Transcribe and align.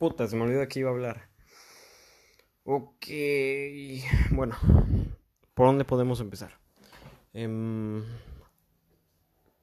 Puta, 0.00 0.26
se 0.26 0.34
me 0.34 0.44
olvidó 0.44 0.66
qué 0.66 0.80
iba 0.80 0.88
a 0.88 0.94
hablar. 0.94 1.28
Ok. 2.64 3.06
Bueno, 4.30 4.56
¿por 5.52 5.66
dónde 5.66 5.84
podemos 5.84 6.22
empezar? 6.22 6.58
Em, 7.34 8.02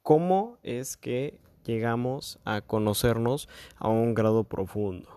¿Cómo 0.04 0.60
es 0.62 0.96
que 0.96 1.40
llegamos 1.66 2.38
a 2.46 2.62
conocernos 2.62 3.50
a 3.78 3.88
un 3.88 4.14
grado 4.14 4.44
profundo? 4.44 5.10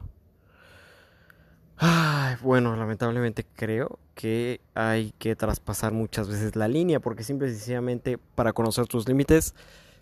Ay, 1.77 2.37
bueno, 2.41 2.75
lamentablemente 2.75 3.45
creo 3.45 3.98
que 4.14 4.62
hay 4.73 5.12
que 5.18 5.37
traspasar 5.37 5.93
muchas 5.93 6.30
veces 6.30 6.57
la 6.57 6.66
línea 6.66 6.98
porque 6.98 7.25
simple 7.25 7.48
y 7.48 7.50
sencillamente 7.50 8.16
para 8.16 8.55
conocer 8.55 8.87
tus 8.87 9.07
límites 9.07 9.55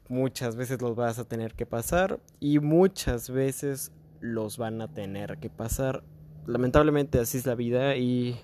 muchas 0.09 0.55
veces 0.55 0.81
los 0.81 0.95
vas 0.95 1.19
a 1.19 1.25
tener 1.25 1.55
que 1.55 1.67
pasar 1.67 2.21
y 2.39 2.61
muchas 2.61 3.31
veces 3.31 3.91
los 4.21 4.59
van 4.59 4.81
a 4.83 4.89
tener 4.93 5.39
que 5.39 5.51
pasar. 5.51 6.03
Lamentablemente 6.47 7.19
así 7.19 7.39
es 7.39 7.47
la 7.47 7.55
vida 7.55 7.97
y 7.97 8.41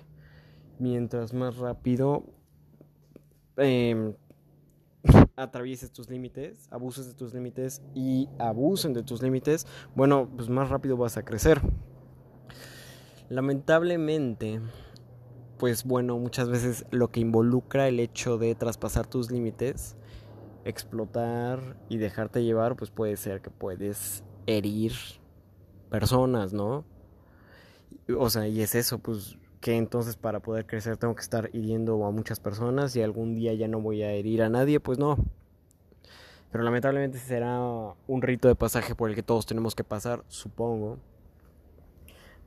mientras 0.79 1.33
más 1.33 1.57
rápido 1.57 2.23
eh, 3.57 4.13
atravieses 5.35 5.91
tus 5.91 6.09
límites, 6.09 6.67
abuses 6.71 7.07
de 7.07 7.13
tus 7.13 7.33
límites 7.33 7.81
y 7.93 8.29
abusen 8.39 8.93
de 8.93 9.03
tus 9.03 9.21
límites, 9.21 9.65
bueno, 9.95 10.29
pues 10.35 10.49
más 10.49 10.69
rápido 10.69 10.97
vas 10.97 11.17
a 11.17 11.23
crecer. 11.23 11.61
Lamentablemente, 13.29 14.61
pues 15.57 15.83
bueno, 15.83 16.17
muchas 16.19 16.49
veces 16.49 16.85
lo 16.91 17.09
que 17.09 17.21
involucra 17.21 17.87
el 17.87 17.99
hecho 17.99 18.37
de 18.37 18.53
traspasar 18.55 19.07
tus 19.07 19.31
límites, 19.31 19.95
explotar 20.63 21.77
y 21.89 21.97
dejarte 21.97 22.43
llevar, 22.43 22.75
pues 22.75 22.91
puede 22.91 23.17
ser 23.17 23.41
que 23.41 23.49
puedes 23.49 24.23
herir 24.45 24.93
personas, 25.89 26.53
¿no? 26.53 26.85
O 28.17 28.29
sea, 28.29 28.47
y 28.47 28.61
es 28.61 28.75
eso, 28.75 28.99
pues 28.99 29.37
que 29.65 29.77
entonces 29.77 30.15
para 30.15 30.41
poder 30.41 30.67
crecer 30.67 30.97
tengo 30.97 31.15
que 31.15 31.23
estar 31.23 31.49
hiriendo 31.53 32.05
a 32.05 32.11
muchas 32.11 32.39
personas 32.39 32.95
y 32.95 33.01
algún 33.01 33.33
día 33.33 33.53
ya 33.55 33.67
no 33.67 33.81
voy 33.81 34.03
a 34.03 34.11
herir 34.11 34.43
a 34.43 34.49
nadie, 34.49 34.79
pues 34.79 34.99
no. 34.99 35.17
Pero 36.51 36.63
lamentablemente 36.63 37.17
será 37.17 37.59
un 38.07 38.21
rito 38.21 38.47
de 38.47 38.55
pasaje 38.55 38.93
por 38.95 39.09
el 39.09 39.15
que 39.15 39.23
todos 39.23 39.45
tenemos 39.45 39.73
que 39.73 39.83
pasar, 39.83 40.23
supongo. 40.27 40.99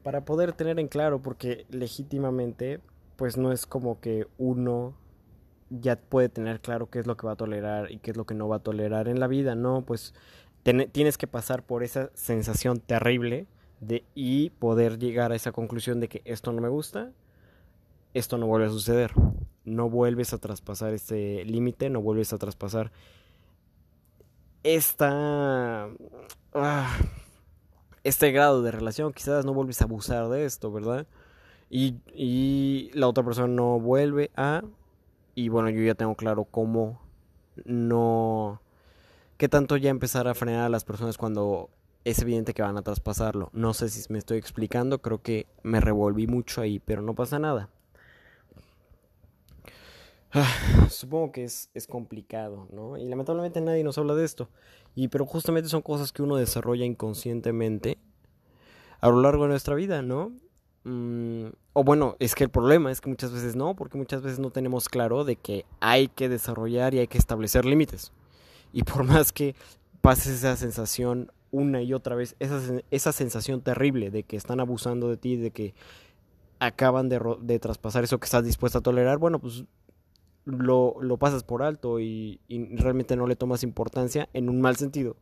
Para 0.03 0.25
poder 0.25 0.53
tener 0.53 0.79
en 0.79 0.89
claro, 0.89 1.21
porque 1.21 1.67
legítimamente, 1.71 2.81
pues 3.17 3.37
no 3.37 3.51
es 3.51 3.67
como 3.67 4.01
que 4.01 4.29
uno 4.39 4.95
ya 5.71 5.97
puede 5.97 6.29
tener 6.29 6.61
claro 6.61 6.89
qué 6.89 7.01
es 7.01 7.07
lo 7.07 7.17
que 7.17 7.27
va 7.27 7.33
a 7.33 7.37
tolerar 7.37 7.91
y 7.91 7.99
qué 7.99 8.13
es 8.13 8.17
lo 8.17 8.25
que 8.25 8.35
no 8.35 8.49
va 8.49 8.57
a 8.57 8.63
tolerar 8.63 9.09
en 9.09 9.21
la 9.21 9.27
vida, 9.27 9.55
no, 9.55 9.83
pues 9.83 10.15
tienes 10.63 11.19
que 11.19 11.27
pasar 11.27 11.63
por 11.63 11.83
esa 11.83 12.11
sensación 12.15 12.81
terrible 12.81 13.47
de 13.81 14.05
y 14.15 14.51
poder 14.51 14.99
llegar 14.99 15.33
a 15.33 15.37
esa 15.37 15.53
conclusión 15.53 16.01
de 16.01 16.09
que 16.09 16.23
esto 16.25 16.53
no 16.53 16.61
me 16.61 16.69
gusta, 16.69 17.13
esto 18.15 18.39
no 18.39 18.47
vuelve 18.47 18.67
a 18.67 18.71
suceder. 18.71 19.13
No 19.65 19.91
vuelves 19.91 20.33
a 20.33 20.39
traspasar 20.39 20.95
este 20.95 21.45
límite, 21.45 21.91
no 21.91 22.01
vuelves 22.01 22.33
a 22.33 22.39
traspasar 22.39 22.91
esta 24.63 25.89
ah, 26.55 26.99
este 28.03 28.33
grado 28.33 28.63
de 28.63 28.71
relación, 28.71 29.13
quizás 29.13 29.45
no 29.45 29.53
vuelves 29.53 29.81
a 29.83 29.85
abusar 29.85 30.29
de 30.29 30.47
esto, 30.47 30.73
¿verdad? 30.73 31.07
Y, 31.71 31.97
y 32.15 32.91
la 32.95 33.09
otra 33.09 33.23
persona 33.23 33.49
no 33.49 33.79
vuelve 33.79 34.31
a 34.37 34.63
y 35.35 35.51
bueno, 35.51 35.71
yo 35.71 35.83
ya 35.83 35.95
tengo 35.95 36.17
claro 36.17 36.45
cómo 36.45 37.01
no 37.65 38.61
qué 39.39 39.49
tanto 39.49 39.77
ya 39.77 39.89
empezar 39.89 40.29
a 40.29 40.35
frenar 40.35 40.65
a 40.65 40.69
las 40.69 40.85
personas 40.85 41.17
cuando 41.17 41.71
es 42.05 42.21
evidente 42.21 42.53
que 42.53 42.63
van 42.63 42.77
a 42.77 42.83
traspasarlo. 42.83 43.51
No 43.53 43.73
sé 43.73 43.89
si 43.89 44.13
me 44.13 44.19
estoy 44.19 44.39
explicando, 44.39 45.01
creo 45.01 45.23
que 45.23 45.47
me 45.63 45.81
revolví 45.81 46.27
mucho 46.27 46.61
ahí, 46.61 46.81
pero 46.81 47.03
no 47.03 47.15
pasa 47.15 47.39
nada. 47.39 47.71
Ah, 50.33 50.87
supongo 50.91 51.33
que 51.33 51.45
es, 51.45 51.71
es, 51.73 51.87
complicado, 51.87 52.69
¿no? 52.71 52.99
Y 52.99 53.09
lamentablemente 53.09 53.63
nadie 53.63 53.83
nos 53.83 53.97
habla 53.97 54.15
de 54.15 54.27
esto. 54.27 54.51
Y 54.95 55.09
pero 55.09 55.25
justamente 55.25 55.71
son 55.71 55.81
cosas 55.81 56.13
que 56.13 56.23
uno 56.23 56.37
desarrolla 56.37 56.85
inconscientemente 56.85 57.97
a 59.01 59.09
lo 59.09 59.23
largo 59.23 59.45
de 59.45 59.51
nuestra 59.51 59.75
vida, 59.75 60.03
¿no? 60.03 60.33
Mm, 60.85 61.47
o 61.73 61.85
bueno, 61.85 62.17
es 62.19 62.35
que 62.35 62.45
el 62.45 62.51
problema 62.51 62.91
es 62.91 63.01
que 63.01 63.09
muchas 63.09 63.33
veces 63.33 63.57
no, 63.57 63.75
porque 63.75 63.97
muchas 63.97 64.23
veces 64.23 64.39
no 64.39 64.51
tenemos 64.51 64.89
claro 64.89 65.25
de 65.25 65.37
que 65.37 65.65
hay 65.81 66.09
que 66.09 66.29
desarrollar 66.29 66.95
y 66.95 66.99
hay 66.99 67.07
que 67.07 67.19
establecer 67.19 67.65
límites. 67.65 68.13
Y 68.73 68.83
por 68.83 69.05
más 69.05 69.33
que 69.33 69.55
pases 70.01 70.39
esa 70.39 70.57
sensación 70.57 71.33
una 71.51 71.83
y 71.83 71.95
otra 71.95 72.15
vez, 72.15 72.37
esa, 72.41 72.61
esa 72.91 73.13
sensación 73.13 73.63
terrible 73.63 74.11
de 74.11 74.23
que 74.23 74.37
están 74.37 74.61
abusando 74.61 75.09
de 75.09 75.17
ti, 75.17 75.37
de 75.37 75.51
que 75.51 75.75
acaban 76.61 77.09
de, 77.09 77.21
de 77.41 77.59
traspasar 77.59 78.05
eso 78.05 78.19
que 78.19 78.27
estás 78.27 78.45
dispuesto 78.45 78.79
a 78.79 78.83
tolerar, 78.83 79.19
bueno, 79.19 79.39
pues 79.39 79.65
lo, 80.45 80.97
lo 81.01 81.19
pasas 81.19 81.45
por 81.45 81.63
alto 81.63 82.01
y, 82.01 82.41
y, 82.49 82.77
realmente 82.77 83.17
no 83.17 83.27
le 83.27 83.37
tomas 83.37 83.63
importancia 83.63 84.29
en 84.33 84.49
un 84.49 84.61
mal 84.61 84.77
sentido. 84.77 85.17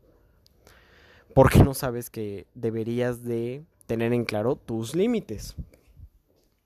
Porque 1.34 1.62
no 1.62 1.74
sabes 1.74 2.10
que 2.10 2.46
deberías 2.54 3.22
de 3.24 3.64
tener 3.86 4.12
en 4.12 4.24
claro 4.24 4.56
tus 4.56 4.94
límites. 4.94 5.54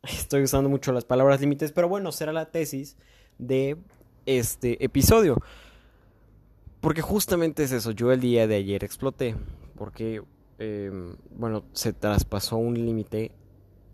Estoy 0.03 0.43
usando 0.43 0.71
mucho 0.71 0.93
las 0.93 1.05
palabras 1.05 1.41
límites, 1.41 1.73
pero 1.73 1.89
bueno, 1.89 2.12
será 2.12 2.33
la 2.33 2.51
tesis 2.51 2.97
de 3.39 3.77
este 4.27 4.83
episodio. 4.85 5.37
Porque 6.81 7.03
justamente 7.03 7.63
es 7.63 7.73
eso, 7.73 7.91
yo 7.91 8.11
el 8.13 8.21
día 8.21 8.47
de 8.47 8.57
ayer 8.57 8.85
exploté, 8.85 9.37
porque, 9.77 10.23
eh, 10.59 10.91
bueno, 11.31 11.65
se 11.73 11.93
traspasó 11.93 12.57
un 12.57 12.75
límite 12.75 13.33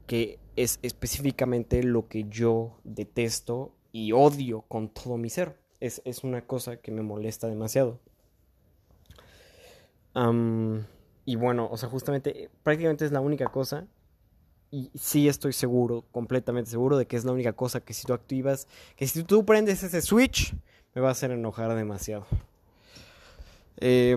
que 0.06 0.38
es 0.54 0.78
específicamente 0.82 1.82
lo 1.82 2.08
que 2.08 2.24
yo 2.28 2.78
detesto 2.84 3.74
y 3.92 4.12
odio 4.12 4.62
con 4.62 4.88
todo 4.88 5.16
mi 5.16 5.30
ser. 5.30 5.58
Es, 5.80 6.00
es 6.04 6.24
una 6.24 6.46
cosa 6.46 6.76
que 6.76 6.90
me 6.92 7.02
molesta 7.02 7.48
demasiado. 7.48 8.00
Y 11.26 11.36
bueno, 11.36 11.68
o 11.70 11.76
sea, 11.76 11.88
justamente, 11.88 12.50
prácticamente 12.62 13.04
es 13.04 13.12
la 13.12 13.20
única 13.20 13.46
cosa. 13.48 13.86
Y 14.70 14.90
sí 14.94 15.28
estoy 15.28 15.52
seguro, 15.52 16.04
completamente 16.10 16.70
seguro 16.70 16.96
de 16.96 17.06
que 17.06 17.16
es 17.16 17.24
la 17.24 17.32
única 17.32 17.52
cosa 17.52 17.80
que 17.80 17.94
si 17.94 18.06
tú 18.06 18.12
activas, 18.12 18.66
que 18.96 19.06
si 19.06 19.22
tú 19.22 19.44
prendes 19.44 19.82
ese 19.82 20.00
switch, 20.02 20.54
me 20.94 21.00
va 21.00 21.08
a 21.08 21.12
hacer 21.12 21.30
enojar 21.30 21.74
demasiado. 21.74 22.26
Eh, 23.78 24.16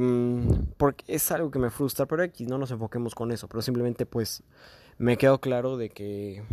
porque 0.78 1.04
es 1.08 1.32
algo 1.32 1.52
que 1.52 1.60
me 1.60 1.70
frustra, 1.70 2.06
pero 2.06 2.24
aquí 2.24 2.46
no 2.46 2.58
nos 2.58 2.72
enfoquemos 2.72 3.14
con 3.16 3.32
eso, 3.32 3.48
pero 3.48 3.62
simplemente 3.62 4.06
pues 4.06 4.44
me 4.98 5.18
quedó 5.18 5.40
claro 5.40 5.78
de 5.78 5.90
que 5.90 6.44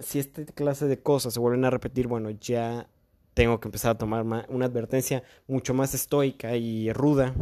si 0.00 0.18
esta 0.18 0.44
clase 0.46 0.86
de 0.86 1.02
cosas 1.02 1.34
se 1.34 1.40
vuelven 1.40 1.64
a 1.64 1.70
repetir, 1.70 2.06
bueno, 2.06 2.30
ya 2.30 2.88
tengo 3.34 3.60
que 3.60 3.68
empezar 3.68 3.92
a 3.92 3.98
tomar 3.98 4.24
una 4.48 4.66
advertencia 4.66 5.22
mucho 5.46 5.74
más 5.74 5.94
estoica 5.94 6.56
y 6.56 6.92
ruda 6.92 7.34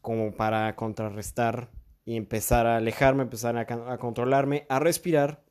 como 0.00 0.32
para 0.32 0.76
contrarrestar 0.76 1.70
y 2.04 2.16
empezar 2.16 2.66
a 2.66 2.76
alejarme, 2.76 3.22
empezar 3.22 3.56
a, 3.56 3.98
controlarme, 3.98 4.66
a 4.68 4.78
respirar, 4.78 5.42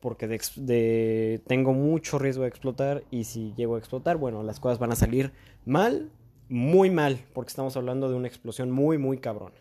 porque 0.00 1.40
tengo 1.46 1.74
mucho 1.74 2.18
riesgo 2.18 2.42
de 2.44 2.48
explotar 2.48 3.04
y 3.10 3.24
si 3.24 3.52
llego 3.54 3.76
a 3.76 3.78
explotar, 3.78 4.16
bueno, 4.16 4.42
las 4.42 4.58
cosas 4.60 4.78
van 4.78 4.92
a 4.92 4.96
salir 4.96 5.32
mal 5.66 6.10
muy 6.50 6.90
mal, 6.90 7.24
porque 7.32 7.48
estamos 7.48 7.76
hablando 7.76 8.10
de 8.10 8.16
una 8.16 8.28
explosión 8.28 8.70
muy, 8.70 8.98
muy 8.98 9.18
cabrona. 9.18 9.56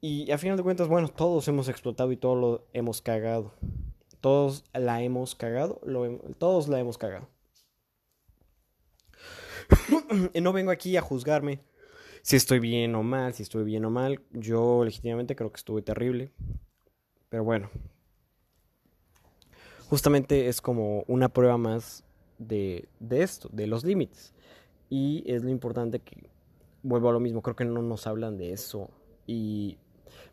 Y 0.00 0.30
a 0.30 0.38
final 0.38 0.56
de 0.56 0.62
cuentas, 0.62 0.86
bueno, 0.86 1.08
todos 1.08 1.48
hemos 1.48 1.68
explotado 1.68 2.12
y 2.12 2.16
todos 2.16 2.38
lo 2.38 2.66
hemos 2.72 3.02
cagado. 3.02 3.52
Todos 4.20 4.64
la 4.72 5.02
hemos 5.02 5.34
cagado, 5.34 5.80
todos 6.38 6.68
la 6.68 6.78
hemos 6.78 6.98
cagado. 6.98 7.28
no 10.40 10.52
vengo 10.52 10.70
aquí 10.70 10.96
a 10.96 11.00
juzgarme 11.00 11.60
si 12.22 12.36
estoy 12.36 12.60
bien 12.60 12.94
o 12.94 13.02
mal, 13.02 13.34
si 13.34 13.42
estoy 13.42 13.64
bien 13.64 13.84
o 13.84 13.90
mal. 13.90 14.20
Yo 14.32 14.84
legítimamente 14.84 15.36
creo 15.36 15.50
que 15.50 15.58
estuve 15.58 15.82
terrible. 15.82 16.32
Pero 17.28 17.44
bueno. 17.44 17.70
Justamente 19.88 20.48
es 20.48 20.60
como 20.60 21.04
una 21.06 21.28
prueba 21.28 21.56
más 21.56 22.04
de, 22.38 22.88
de 22.98 23.22
esto, 23.22 23.48
de 23.52 23.68
los 23.68 23.84
límites. 23.84 24.34
Y 24.88 25.24
es 25.26 25.42
lo 25.42 25.50
importante 25.50 26.00
que, 26.00 26.30
vuelvo 26.82 27.08
a 27.08 27.12
lo 27.12 27.20
mismo, 27.20 27.42
creo 27.42 27.56
que 27.56 27.64
no 27.64 27.82
nos 27.82 28.06
hablan 28.06 28.36
de 28.38 28.52
eso. 28.52 28.90
Y 29.26 29.78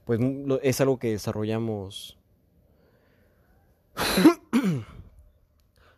pues 0.06 0.20
es 0.62 0.82
algo 0.82 1.00
que 1.00 1.10
desarrollamos. 1.10 2.18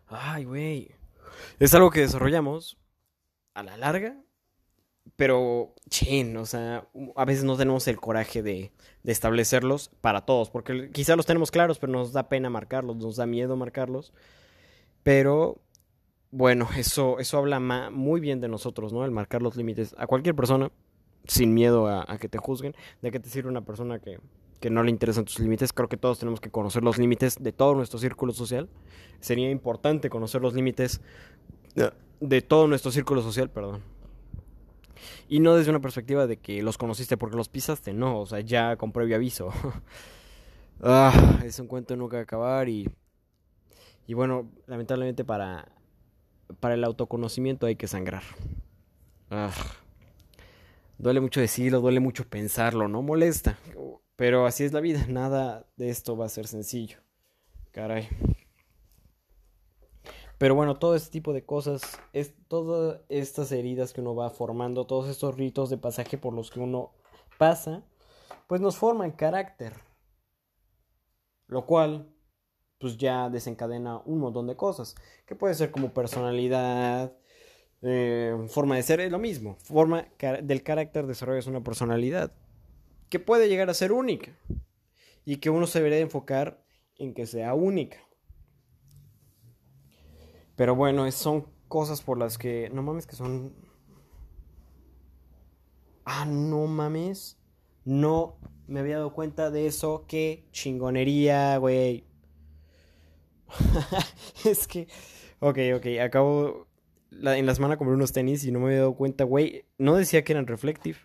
Ay, 0.06 0.44
güey. 0.44 0.90
Es 1.58 1.74
algo 1.74 1.90
que 1.90 2.00
desarrollamos 2.00 2.78
a 3.54 3.62
la 3.62 3.76
larga. 3.76 4.22
Pero, 5.16 5.74
chin, 5.88 6.36
o 6.36 6.46
sea, 6.46 6.88
a 7.14 7.24
veces 7.24 7.44
no 7.44 7.56
tenemos 7.56 7.86
el 7.88 7.96
coraje 7.96 8.42
de, 8.42 8.72
de 9.02 9.12
establecerlos 9.12 9.90
para 10.00 10.26
todos. 10.26 10.50
Porque 10.50 10.90
quizá 10.90 11.16
los 11.16 11.26
tenemos 11.26 11.50
claros, 11.50 11.78
pero 11.78 11.92
nos 11.92 12.12
da 12.12 12.28
pena 12.28 12.50
marcarlos, 12.50 12.96
nos 12.96 13.16
da 13.16 13.26
miedo 13.26 13.56
marcarlos. 13.56 14.12
Pero 15.02 15.60
bueno, 16.30 16.68
eso, 16.76 17.18
eso 17.18 17.38
habla 17.38 17.60
muy 17.60 18.20
bien 18.20 18.40
de 18.40 18.48
nosotros, 18.48 18.92
¿no? 18.92 19.04
El 19.04 19.10
marcar 19.10 19.42
los 19.42 19.56
límites 19.56 19.94
a 19.98 20.06
cualquier 20.06 20.34
persona, 20.34 20.70
sin 21.24 21.54
miedo 21.54 21.86
a, 21.86 22.04
a, 22.06 22.18
que 22.18 22.28
te 22.28 22.38
juzguen. 22.38 22.74
¿De 23.02 23.10
qué 23.10 23.20
te 23.20 23.28
sirve 23.28 23.48
una 23.48 23.64
persona 23.64 23.98
que 23.98 24.18
que 24.60 24.70
no 24.70 24.82
le 24.82 24.90
interesan 24.90 25.24
tus 25.24 25.38
límites. 25.38 25.72
Creo 25.72 25.88
que 25.88 25.96
todos 25.96 26.18
tenemos 26.18 26.40
que 26.40 26.50
conocer 26.50 26.82
los 26.82 26.98
límites 26.98 27.36
de 27.40 27.52
todo 27.52 27.74
nuestro 27.74 27.98
círculo 27.98 28.32
social. 28.32 28.68
Sería 29.20 29.50
importante 29.50 30.10
conocer 30.10 30.42
los 30.42 30.54
límites 30.54 31.00
de 32.20 32.42
todo 32.42 32.66
nuestro 32.66 32.90
círculo 32.90 33.22
social, 33.22 33.50
perdón. 33.50 33.82
Y 35.28 35.40
no 35.40 35.54
desde 35.54 35.70
una 35.70 35.80
perspectiva 35.80 36.26
de 36.26 36.38
que 36.38 36.62
los 36.62 36.78
conociste 36.78 37.16
porque 37.16 37.36
los 37.36 37.48
pisaste, 37.48 37.92
no, 37.92 38.20
o 38.20 38.26
sea, 38.26 38.40
ya 38.40 38.76
con 38.76 38.92
previo 38.92 39.16
aviso. 39.16 39.50
ah, 40.82 41.40
es 41.44 41.58
un 41.58 41.66
cuento 41.66 41.96
nunca 41.96 42.20
acabar 42.20 42.68
y 42.68 42.88
y 44.08 44.14
bueno, 44.14 44.48
lamentablemente 44.66 45.24
para 45.24 45.68
para 46.60 46.74
el 46.74 46.84
autoconocimiento 46.84 47.66
hay 47.66 47.76
que 47.76 47.88
sangrar. 47.88 48.22
Ah, 49.30 49.52
duele 50.98 51.20
mucho 51.20 51.40
decirlo, 51.40 51.80
duele 51.80 52.00
mucho 52.00 52.28
pensarlo, 52.28 52.88
no 52.88 53.02
molesta. 53.02 53.58
Pero 54.16 54.46
así 54.46 54.64
es 54.64 54.72
la 54.72 54.80
vida, 54.80 55.06
nada 55.08 55.66
de 55.76 55.90
esto 55.90 56.16
va 56.16 56.26
a 56.26 56.30
ser 56.30 56.46
sencillo. 56.46 56.98
Caray. 57.70 58.08
Pero 60.38 60.54
bueno, 60.54 60.78
todo 60.78 60.94
este 60.94 61.10
tipo 61.10 61.32
de 61.32 61.44
cosas, 61.44 61.98
es, 62.12 62.34
todas 62.48 63.00
estas 63.08 63.52
heridas 63.52 63.92
que 63.92 64.02
uno 64.02 64.14
va 64.14 64.30
formando, 64.30 64.86
todos 64.86 65.08
estos 65.08 65.34
ritos 65.36 65.70
de 65.70 65.78
pasaje 65.78 66.18
por 66.18 66.34
los 66.34 66.50
que 66.50 66.60
uno 66.60 66.92
pasa, 67.38 67.84
pues 68.46 68.60
nos 68.60 68.76
forman 68.76 69.12
carácter. 69.12 69.74
Lo 71.46 71.64
cual, 71.64 72.12
pues 72.86 72.98
ya 72.98 73.28
desencadena 73.30 74.00
un 74.04 74.20
montón 74.20 74.46
de 74.46 74.54
cosas, 74.54 74.94
que 75.26 75.34
puede 75.34 75.54
ser 75.54 75.72
como 75.72 75.92
personalidad, 75.92 77.12
eh, 77.82 78.32
forma 78.48 78.76
de 78.76 78.84
ser, 78.84 79.00
es 79.00 79.10
lo 79.10 79.18
mismo. 79.18 79.56
Forma 79.58 80.06
del 80.42 80.62
carácter 80.62 81.08
desarrollas 81.08 81.48
una 81.48 81.64
personalidad 81.64 82.32
que 83.08 83.18
puede 83.18 83.48
llegar 83.48 83.70
a 83.70 83.74
ser 83.74 83.90
única 83.90 84.38
y 85.24 85.38
que 85.38 85.50
uno 85.50 85.66
se 85.66 85.80
debería 85.80 85.98
enfocar 85.98 86.64
en 86.96 87.12
que 87.12 87.26
sea 87.26 87.54
única. 87.54 87.98
Pero 90.54 90.76
bueno, 90.76 91.10
son 91.10 91.46
cosas 91.66 92.02
por 92.02 92.18
las 92.18 92.38
que. 92.38 92.70
No 92.72 92.84
mames, 92.84 93.08
que 93.08 93.16
son. 93.16 93.52
Ah, 96.04 96.24
no 96.24 96.68
mames. 96.68 97.36
No 97.84 98.38
me 98.68 98.78
había 98.78 98.98
dado 98.98 99.12
cuenta 99.12 99.50
de 99.50 99.66
eso. 99.66 100.04
Qué 100.06 100.46
chingonería, 100.52 101.58
güey. 101.58 102.06
es 104.44 104.66
que. 104.66 104.88
Ok, 105.40 105.58
ok. 105.76 105.86
Acabo. 106.02 106.66
en 107.10 107.46
la 107.46 107.54
semana 107.54 107.76
compré 107.76 107.94
unos 107.94 108.12
tenis 108.12 108.44
y 108.44 108.52
no 108.52 108.60
me 108.60 108.66
había 108.66 108.78
dado 108.78 108.94
cuenta, 108.94 109.24
güey. 109.24 109.64
No 109.78 109.96
decía 109.96 110.24
que 110.24 110.32
eran 110.32 110.46
reflective. 110.46 110.98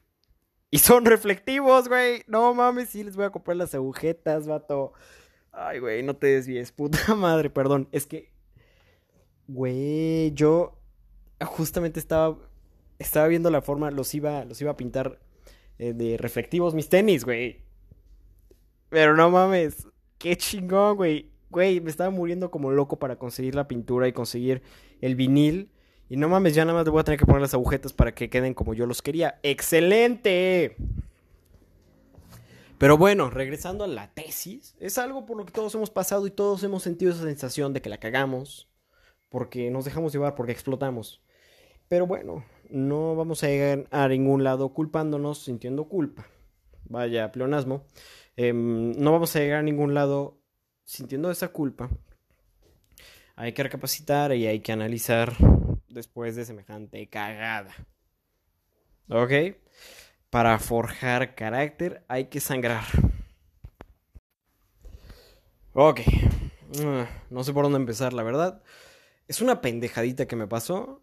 Y 0.70 0.80
son 0.80 1.06
reflectivos, 1.06 1.88
güey. 1.88 2.24
No 2.28 2.54
mames, 2.54 2.90
sí 2.90 3.04
les 3.04 3.16
voy 3.16 3.26
a 3.26 3.32
comprar 3.32 3.58
las 3.58 3.76
agujetas, 3.76 4.48
vato. 4.48 4.94
Ay, 5.52 5.80
güey, 5.80 6.02
no 6.04 6.16
te 6.16 6.28
desvíes, 6.28 6.72
puta 6.74 7.16
madre, 7.16 7.50
perdón. 7.50 7.90
Es 7.92 8.06
que 8.06 8.32
Güey, 9.54 10.32
yo 10.34 10.78
justamente 11.42 12.00
estaba, 12.00 12.38
estaba 13.00 13.28
viendo 13.28 13.50
la 13.50 13.62
forma, 13.62 13.92
los 13.92 14.14
iba, 14.16 14.46
los 14.46 14.62
iba 14.62 14.72
a 14.72 14.78
pintar 14.78 15.20
eh, 15.78 15.92
de 15.92 16.16
reflectivos 16.16 16.74
mis 16.74 16.88
tenis, 16.88 17.26
güey. 17.26 17.60
Pero 18.88 19.14
no 19.16 19.30
mames, 19.30 19.88
qué 20.18 20.38
chingón, 20.38 20.96
güey. 20.96 21.31
Güey, 21.52 21.82
me 21.82 21.90
estaba 21.90 22.10
muriendo 22.10 22.50
como 22.50 22.72
loco 22.72 22.98
para 22.98 23.18
conseguir 23.18 23.56
la 23.56 23.68
pintura 23.68 24.08
y 24.08 24.14
conseguir 24.14 24.62
el 25.02 25.16
vinil. 25.16 25.70
Y 26.08 26.16
no 26.16 26.30
mames, 26.30 26.56
ya 26.56 26.64
nada 26.64 26.78
más 26.78 26.86
te 26.86 26.92
voy 26.92 27.02
a 27.02 27.04
tener 27.04 27.20
que 27.20 27.26
poner 27.26 27.42
las 27.42 27.54
agujetas 27.54 27.92
para 27.92 28.16
que 28.16 28.30
queden 28.30 28.54
como 28.54 28.74
yo 28.74 28.86
los 28.86 29.02
quería. 29.02 29.38
¡Excelente! 29.44 30.78
Pero 32.78 32.98
bueno, 32.98 33.30
regresando 33.30 33.84
a 33.84 33.88
la 33.88 34.14
tesis, 34.14 34.76
es 34.80 34.98
algo 34.98 35.26
por 35.26 35.38
lo 35.38 35.46
que 35.46 35.52
todos 35.52 35.76
hemos 35.76 35.90
pasado 35.90 36.26
y 36.26 36.32
todos 36.32 36.64
hemos 36.64 36.84
sentido 36.84 37.12
esa 37.12 37.24
sensación 37.24 37.74
de 37.74 37.82
que 37.82 37.90
la 37.90 38.00
cagamos, 38.00 38.70
porque 39.30 39.70
nos 39.70 39.86
dejamos 39.86 40.14
llevar, 40.14 40.36
porque 40.36 40.54
explotamos. 40.54 41.22
Pero 41.90 42.08
bueno, 42.08 42.46
no 42.70 43.16
vamos 43.16 43.44
a 43.44 43.48
llegar 43.48 43.88
a 43.92 44.08
ningún 44.08 44.46
lado 44.46 44.74
culpándonos, 44.74 45.44
sintiendo 45.44 45.90
culpa. 45.90 46.28
Vaya 46.86 47.32
pleonasmo. 47.32 47.86
Em, 48.38 48.94
no 48.94 49.12
vamos 49.12 49.36
a 49.36 49.40
llegar 49.40 49.60
a 49.60 49.64
ningún 49.64 49.94
lado 49.94 50.41
sintiendo 50.92 51.32
esa 51.32 51.48
culpa. 51.48 51.90
Hay 53.38 53.54
que 53.54 53.64
recapacitar 53.64 54.34
y 54.34 54.46
hay 54.46 54.60
que 54.60 54.74
analizar 54.74 55.34
después 55.88 56.36
de 56.36 56.44
semejante 56.44 57.08
cagada. 57.08 57.74
¿Ok? 59.08 59.32
Para 60.30 60.60
forjar 60.60 61.34
carácter 61.34 62.04
hay 62.10 62.26
que 62.26 62.42
sangrar. 62.42 62.84
Ok. 65.74 66.02
Ah, 66.84 67.08
no 67.30 67.44
sé 67.46 67.54
por 67.54 67.64
dónde 67.64 67.78
empezar, 67.78 68.12
la 68.12 68.24
verdad. 68.24 68.62
Es 69.30 69.42
una 69.42 69.62
pendejadita 69.62 70.28
que 70.28 70.36
me 70.36 70.48
pasó. 70.48 71.02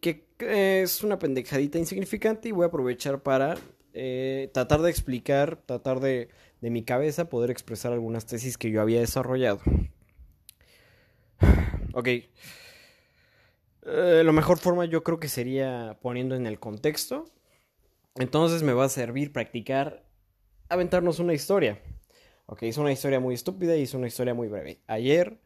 Que 0.00 0.26
es 0.38 1.02
una 1.04 1.18
pendejadita 1.18 1.78
insignificante 1.78 2.48
y 2.48 2.52
voy 2.52 2.64
a 2.64 2.68
aprovechar 2.68 3.22
para 3.22 3.56
eh, 3.92 4.50
tratar 4.54 4.80
de 4.80 4.90
explicar, 4.90 5.56
tratar 5.56 6.00
de, 6.00 6.28
de 6.60 6.70
mi 6.70 6.84
cabeza 6.84 7.28
poder 7.28 7.50
expresar 7.50 7.92
algunas 7.92 8.26
tesis 8.26 8.58
que 8.58 8.70
yo 8.70 8.80
había 8.80 9.00
desarrollado. 9.00 9.60
Ok. 11.92 12.08
Eh, 12.08 12.28
la 14.22 14.32
mejor 14.32 14.58
forma 14.58 14.84
yo 14.84 15.02
creo 15.02 15.18
que 15.18 15.28
sería 15.28 15.98
poniendo 16.02 16.34
en 16.34 16.46
el 16.46 16.58
contexto. 16.58 17.24
Entonces 18.16 18.62
me 18.62 18.74
va 18.74 18.84
a 18.84 18.90
servir 18.90 19.32
practicar 19.32 20.04
aventarnos 20.68 21.20
una 21.20 21.32
historia. 21.32 21.80
Ok, 22.46 22.64
es 22.64 22.76
una 22.76 22.92
historia 22.92 23.18
muy 23.18 23.34
estúpida 23.34 23.76
y 23.76 23.82
es 23.82 23.94
una 23.94 24.08
historia 24.08 24.34
muy 24.34 24.48
breve. 24.48 24.82
Ayer 24.86 25.40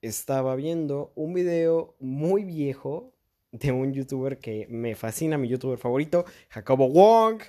estaba 0.00 0.56
viendo 0.56 1.12
un 1.14 1.34
video 1.34 1.94
muy 2.00 2.44
viejo 2.44 3.12
de 3.52 3.72
un 3.72 3.92
youtuber 3.92 4.38
que 4.38 4.66
me 4.68 4.94
fascina, 4.94 5.38
mi 5.38 5.48
youtuber 5.48 5.78
favorito, 5.78 6.24
Jacobo 6.48 6.88
Wong. 6.88 7.42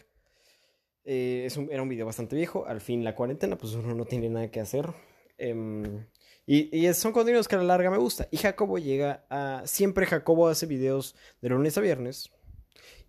Eh, 1.05 1.43
es 1.45 1.57
era 1.57 1.81
un 1.81 1.89
video 1.89 2.05
bastante 2.05 2.35
viejo. 2.35 2.65
Al 2.65 2.81
fin, 2.81 3.03
la 3.03 3.15
cuarentena, 3.15 3.57
pues 3.57 3.73
uno 3.73 3.93
no 3.93 4.05
tiene 4.05 4.29
nada 4.29 4.49
que 4.49 4.59
hacer. 4.59 4.89
Em, 5.37 6.05
y, 6.45 6.75
y, 6.75 6.93
son 6.93 7.11
contenidos 7.11 7.47
que 7.47 7.55
a 7.55 7.59
la 7.59 7.65
larga 7.65 7.89
me 7.89 7.97
gusta. 7.97 8.27
Y 8.31 8.37
Jacobo 8.37 8.77
llega 8.77 9.25
a. 9.29 9.63
Siempre 9.65 10.05
Jacobo 10.05 10.47
hace 10.47 10.65
videos 10.65 11.15
de 11.41 11.49
lunes 11.49 11.77
a 11.77 11.81
viernes. 11.81 12.31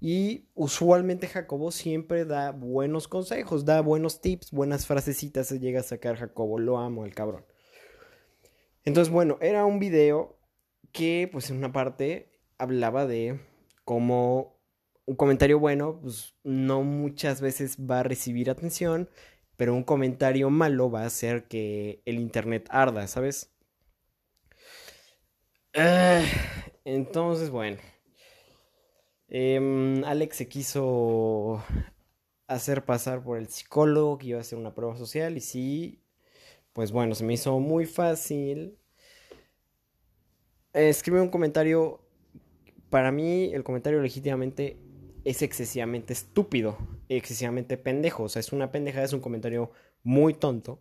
Y 0.01 0.49
usualmente 0.55 1.29
Jacobo 1.29 1.73
siempre 1.73 2.25
da 2.25 2.51
buenos 2.53 3.09
consejos, 3.09 3.65
da 3.65 3.81
buenos 3.81 4.21
tips, 4.21 4.51
buenas 4.51 4.87
frasecitas. 4.87 5.47
Se 5.47 5.61
llega 5.61 5.81
a 5.81 5.85
sacar 5.85 6.17
Jacobo. 6.17 6.59
Lo 6.59 6.79
amo, 6.79 7.05
el 7.05 7.15
cabrón. 7.15 7.45
Entonces, 8.85 9.13
bueno, 9.13 9.39
era 9.41 9.65
un 9.65 9.79
video 9.79 10.37
que, 10.93 11.29
pues, 11.33 11.51
en 11.51 11.57
una 11.57 11.73
parte 11.73 12.31
hablaba 12.59 13.07
de 13.07 13.41
cómo 13.85 14.54
un 15.07 15.17
comentario 15.17 15.59
bueno, 15.59 16.01
pues, 16.01 16.35
no 16.45 16.83
muchas 16.83 17.41
veces 17.41 17.77
va 17.79 18.01
a 18.01 18.03
recibir 18.03 18.51
atención, 18.51 19.09
pero 19.57 19.75
un 19.75 19.85
comentario 19.85 20.51
malo 20.51 20.91
va 20.91 21.03
a 21.03 21.07
hacer 21.07 21.47
que 21.49 22.03
el 22.07 22.19
internet 22.19 22.67
arda, 22.71 23.07
¿sabes? 23.07 23.51
Ah, 25.75 26.23
entonces, 26.85 27.51
bueno. 27.51 27.79
Em, 29.29 30.05
Alex 30.05 30.37
se 30.37 30.49
quiso 30.49 31.63
hacer 32.47 32.85
pasar 32.85 33.23
por 33.23 33.39
el 33.39 33.49
psicólogo 33.49 34.19
que 34.19 34.29
iba 34.29 34.39
a 34.39 34.43
hacer 34.43 34.59
una 34.59 34.75
prueba 34.75 34.97
social 34.97 35.37
y 35.37 35.41
sí, 35.41 36.01
pues 36.73 36.93
bueno, 36.93 37.15
se 37.15 37.25
me 37.25 37.35
hizo 37.35 37.59
muy 37.61 37.87
fácil. 37.87 38.79
escribe 40.73 41.21
un 41.21 41.29
comentario. 41.31 42.01
Para 42.91 43.11
mí, 43.13 43.53
el 43.53 43.65
comentario 43.65 44.01
legítimamente 44.01 44.79
es 45.25 45.43
excesivamente 45.43 46.13
estúpido, 46.13 46.79
excesivamente 47.09 47.77
pendejo. 47.77 48.25
O 48.25 48.29
sea, 48.29 48.41
es 48.41 48.53
una 48.53 48.73
pendejada, 48.73 49.05
es 49.05 49.13
un 49.13 49.21
comentario 49.21 49.71
muy 50.03 50.35
tonto. 50.35 50.81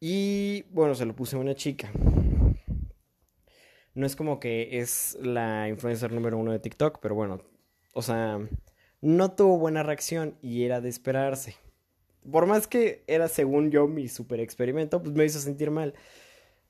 Y 0.00 0.62
bueno, 0.70 0.94
se 0.94 1.06
lo 1.06 1.14
puse 1.14 1.36
a 1.36 1.40
una 1.40 1.54
chica. 1.54 1.90
No 3.94 4.06
es 4.06 4.16
como 4.16 4.40
que 4.40 4.80
es 4.80 5.16
la 5.22 5.68
influencer 5.68 6.12
número 6.12 6.36
uno 6.38 6.52
de 6.52 6.58
TikTok, 6.58 6.98
pero 7.00 7.14
bueno, 7.14 7.42
o 7.92 8.02
sea, 8.02 8.40
no 9.00 9.32
tuvo 9.32 9.58
buena 9.58 9.82
reacción 9.82 10.36
y 10.42 10.64
era 10.64 10.80
de 10.80 10.88
esperarse 10.88 11.56
por 12.30 12.46
más 12.46 12.66
que 12.66 13.04
era 13.06 13.28
según 13.28 13.70
yo 13.70 13.86
mi 13.86 14.08
super 14.08 14.40
experimento, 14.40 15.02
pues 15.02 15.14
me 15.14 15.24
hizo 15.24 15.38
sentir 15.38 15.70
mal. 15.70 15.94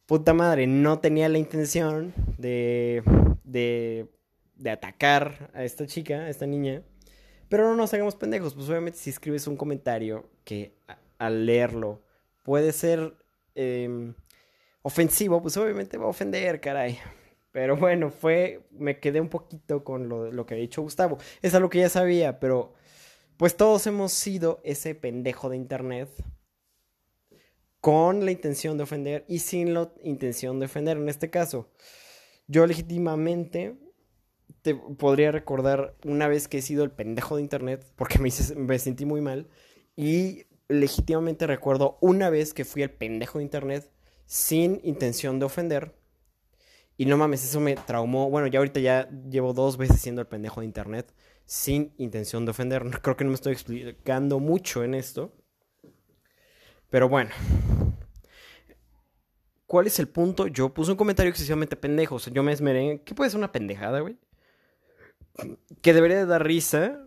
Puta 0.06 0.34
madre, 0.34 0.66
no 0.66 0.98
tenía 0.98 1.28
la 1.28 1.38
intención 1.38 2.12
de, 2.38 3.02
de, 3.44 4.08
de 4.56 4.70
atacar 4.70 5.50
a 5.54 5.64
esta 5.64 5.86
chica, 5.86 6.22
a 6.22 6.28
esta 6.28 6.46
niña. 6.46 6.82
Pero 7.54 7.68
no 7.68 7.76
nos 7.76 7.94
hagamos 7.94 8.16
pendejos, 8.16 8.52
pues 8.52 8.68
obviamente 8.68 8.98
si 8.98 9.10
escribes 9.10 9.46
un 9.46 9.56
comentario 9.56 10.28
que 10.42 10.74
al 11.18 11.46
leerlo 11.46 12.02
puede 12.42 12.72
ser 12.72 13.14
em, 13.54 14.12
ofensivo, 14.82 15.40
pues 15.40 15.56
obviamente 15.56 15.96
va 15.96 16.06
a 16.06 16.08
ofender, 16.08 16.60
caray. 16.60 16.98
Pero 17.52 17.76
bueno, 17.76 18.10
fue, 18.10 18.66
me 18.72 18.98
quedé 18.98 19.20
un 19.20 19.28
poquito 19.28 19.84
con 19.84 20.08
lo, 20.08 20.32
lo 20.32 20.46
que 20.46 20.54
ha 20.54 20.56
dicho 20.56 20.82
Gustavo. 20.82 21.16
Es 21.42 21.54
algo 21.54 21.70
que 21.70 21.78
ya 21.78 21.88
sabía, 21.88 22.40
pero 22.40 22.74
pues 23.36 23.56
todos 23.56 23.86
hemos 23.86 24.10
sido 24.10 24.60
ese 24.64 24.96
pendejo 24.96 25.48
de 25.48 25.56
internet 25.56 26.08
con 27.80 28.24
la 28.24 28.32
intención 28.32 28.76
de 28.78 28.82
ofender 28.82 29.24
y 29.28 29.38
sin 29.38 29.74
la 29.74 29.92
intención 30.02 30.58
de 30.58 30.66
ofender. 30.66 30.96
En 30.96 31.08
este 31.08 31.30
caso, 31.30 31.70
yo 32.48 32.66
legítimamente 32.66 33.76
te 34.64 34.74
podría 34.74 35.30
recordar 35.30 35.94
una 36.06 36.26
vez 36.26 36.48
que 36.48 36.56
he 36.56 36.62
sido 36.62 36.84
el 36.84 36.90
pendejo 36.90 37.36
de 37.36 37.42
internet, 37.42 37.86
porque 37.96 38.18
me, 38.18 38.30
sentí 38.78 39.04
muy 39.04 39.20
mal, 39.20 39.46
y 39.94 40.46
legítimamente 40.68 41.46
recuerdo 41.46 41.98
una 42.00 42.30
vez 42.30 42.54
que 42.54 42.64
fui 42.64 42.82
el 42.82 42.90
pendejo 42.90 43.38
de 43.38 43.44
internet 43.44 43.90
sin 44.24 44.80
intención 44.82 45.38
de 45.38 45.44
ofender. 45.44 45.94
Y 46.96 47.04
no 47.04 47.18
mames, 47.18 47.44
eso 47.44 47.60
me 47.60 47.76
traumó. 47.76 48.30
Bueno, 48.30 48.46
ya 48.46 48.60
ahorita 48.60 48.80
ya 48.80 49.10
llevo 49.28 49.52
dos 49.52 49.76
veces 49.76 50.00
siendo 50.00 50.22
el 50.22 50.28
pendejo 50.28 50.60
de 50.60 50.66
internet 50.66 51.12
sin 51.44 51.92
intención 51.98 52.46
de 52.46 52.52
ofender. 52.52 52.84
Creo 53.02 53.18
que 53.18 53.24
no 53.24 53.30
me 53.30 53.34
estoy 53.34 53.52
explicando 53.52 54.38
mucho 54.38 54.82
en 54.82 54.94
esto. 54.94 55.36
Pero 56.88 57.10
bueno. 57.10 57.32
¿Cuál 59.66 59.88
es 59.88 59.98
el 59.98 60.08
punto? 60.08 60.46
Yo 60.46 60.72
puse 60.72 60.92
un 60.92 60.96
comentario 60.96 61.28
excesivamente 61.28 61.76
pendejo. 61.76 62.14
O 62.14 62.18
sea, 62.18 62.32
yo 62.32 62.42
me 62.42 62.52
esmeré. 62.52 63.02
¿Qué 63.04 63.14
puede 63.14 63.28
ser 63.28 63.38
una 63.38 63.52
pendejada, 63.52 64.00
güey? 64.00 64.16
Que 65.82 65.92
debería 65.92 66.18
de 66.18 66.26
dar 66.26 66.44
risa. 66.44 67.06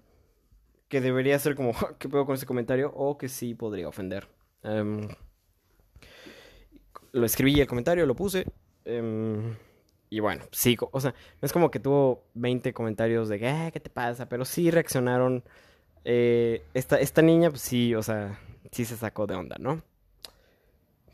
Que 0.87 1.01
debería 1.01 1.37
ser 1.39 1.55
como, 1.55 1.73
¿qué 1.99 2.09
puedo 2.09 2.25
con 2.25 2.35
ese 2.35 2.45
comentario? 2.45 2.91
O 2.95 3.17
que 3.17 3.29
sí 3.29 3.53
podría 3.53 3.87
ofender. 3.87 4.27
Em, 4.63 5.07
lo 7.11 7.25
escribí 7.25 7.59
el 7.59 7.67
comentario, 7.67 8.05
lo 8.05 8.15
puse. 8.15 8.45
Em, 8.85 9.55
y 10.09 10.19
bueno, 10.19 10.45
sí, 10.51 10.77
o 10.79 11.01
sea, 11.01 11.13
no 11.41 11.45
es 11.45 11.51
como 11.51 11.69
que 11.69 11.79
tuvo 11.79 12.23
20 12.35 12.73
comentarios 12.73 13.27
de, 13.27 13.47
ah, 13.47 13.71
¿qué 13.71 13.79
te 13.79 13.89
pasa? 13.89 14.29
Pero 14.29 14.45
sí 14.45 14.71
reaccionaron. 14.71 15.43
Eh, 16.05 16.63
esta, 16.73 16.99
esta 16.99 17.21
niña, 17.21 17.49
pues 17.49 17.61
sí, 17.61 17.93
o 17.93 18.01
sea, 18.01 18.39
sí 18.71 18.85
se 18.85 18.95
sacó 18.95 19.27
de 19.27 19.35
onda, 19.35 19.57
¿no? 19.59 19.81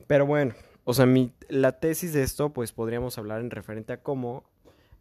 Pero 0.05 0.25
bueno, 0.27 0.53
o 0.83 0.93
sea, 0.93 1.05
mi, 1.05 1.33
la 1.49 1.79
tesis 1.79 2.13
de 2.13 2.23
esto, 2.23 2.53
pues 2.53 2.71
podríamos 2.73 3.17
hablar 3.17 3.41
en 3.41 3.49
referente 3.49 3.93
a 3.93 4.03
cómo 4.03 4.43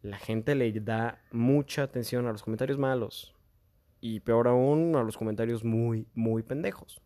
la 0.02 0.18
gente 0.18 0.54
le 0.54 0.72
da 0.80 1.22
mucha 1.30 1.84
atención 1.84 2.26
a 2.26 2.32
los 2.32 2.42
comentarios 2.42 2.78
malos. 2.78 3.34
Y 4.00 4.20
peor 4.20 4.48
aún, 4.48 4.96
a 4.96 5.02
los 5.02 5.16
comentarios 5.16 5.62
muy, 5.62 6.08
muy 6.14 6.42
pendejos. 6.42 7.00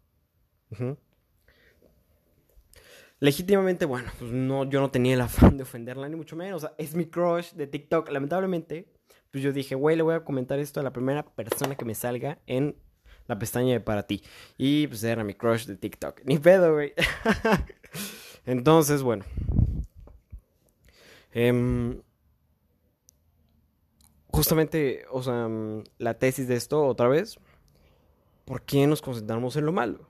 Legítimamente, 3.20 3.84
bueno, 3.84 4.10
pues 4.18 4.30
no, 4.32 4.64
yo 4.64 4.80
no 4.80 4.90
tenía 4.90 5.14
el 5.14 5.20
afán 5.20 5.58
de 5.58 5.62
ofenderla, 5.62 6.08
ni 6.08 6.16
mucho 6.16 6.36
menos. 6.36 6.64
O 6.64 6.66
sea, 6.66 6.74
es 6.78 6.94
mi 6.94 7.06
crush 7.06 7.52
de 7.52 7.66
TikTok. 7.66 8.10
Lamentablemente, 8.10 8.92
pues 9.30 9.44
yo 9.44 9.52
dije, 9.52 9.74
güey, 9.74 9.96
le 9.96 10.02
voy 10.02 10.14
a 10.14 10.24
comentar 10.24 10.58
esto 10.58 10.80
a 10.80 10.82
la 10.82 10.92
primera 10.92 11.22
persona 11.22 11.76
que 11.76 11.84
me 11.84 11.94
salga 11.94 12.38
en 12.46 12.76
la 13.26 13.38
pestaña 13.38 13.72
de 13.74 13.80
para 13.80 14.06
ti. 14.06 14.22
Y 14.56 14.86
pues 14.86 15.04
era 15.04 15.22
mi 15.22 15.34
crush 15.34 15.66
de 15.66 15.76
TikTok. 15.76 16.22
Ni 16.24 16.38
pedo, 16.38 16.72
güey. 16.72 16.94
Entonces, 18.46 19.02
bueno. 19.02 19.24
Em, 21.32 22.00
justamente, 24.36 25.06
o 25.10 25.22
sea, 25.22 25.48
la 25.98 26.14
tesis 26.14 26.46
de 26.46 26.56
esto, 26.56 26.84
otra 26.84 27.08
vez. 27.08 27.38
¿Por 28.44 28.62
qué 28.62 28.86
nos 28.86 29.02
concentramos 29.02 29.56
en 29.56 29.66
lo 29.66 29.72
malo? 29.72 30.08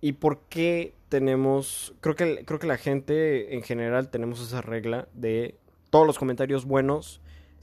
¿Y 0.00 0.12
por 0.14 0.40
qué 0.48 0.94
tenemos, 1.08 1.94
creo 2.00 2.16
que, 2.16 2.44
creo 2.44 2.58
que 2.58 2.66
la 2.66 2.78
gente 2.78 3.54
en 3.54 3.62
general 3.62 4.08
tenemos 4.08 4.40
esa 4.40 4.62
regla 4.62 5.06
de 5.12 5.58
todos 5.90 6.06
los 6.06 6.18
comentarios 6.18 6.64
buenos, 6.64 7.20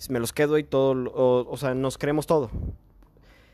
me 0.09 0.19
los 0.19 0.31
quedo 0.31 0.57
y 0.57 0.63
todo, 0.63 1.11
o, 1.13 1.57
sea, 1.57 1.73
nos 1.73 1.97
creemos 1.97 2.27
todo. 2.27 2.49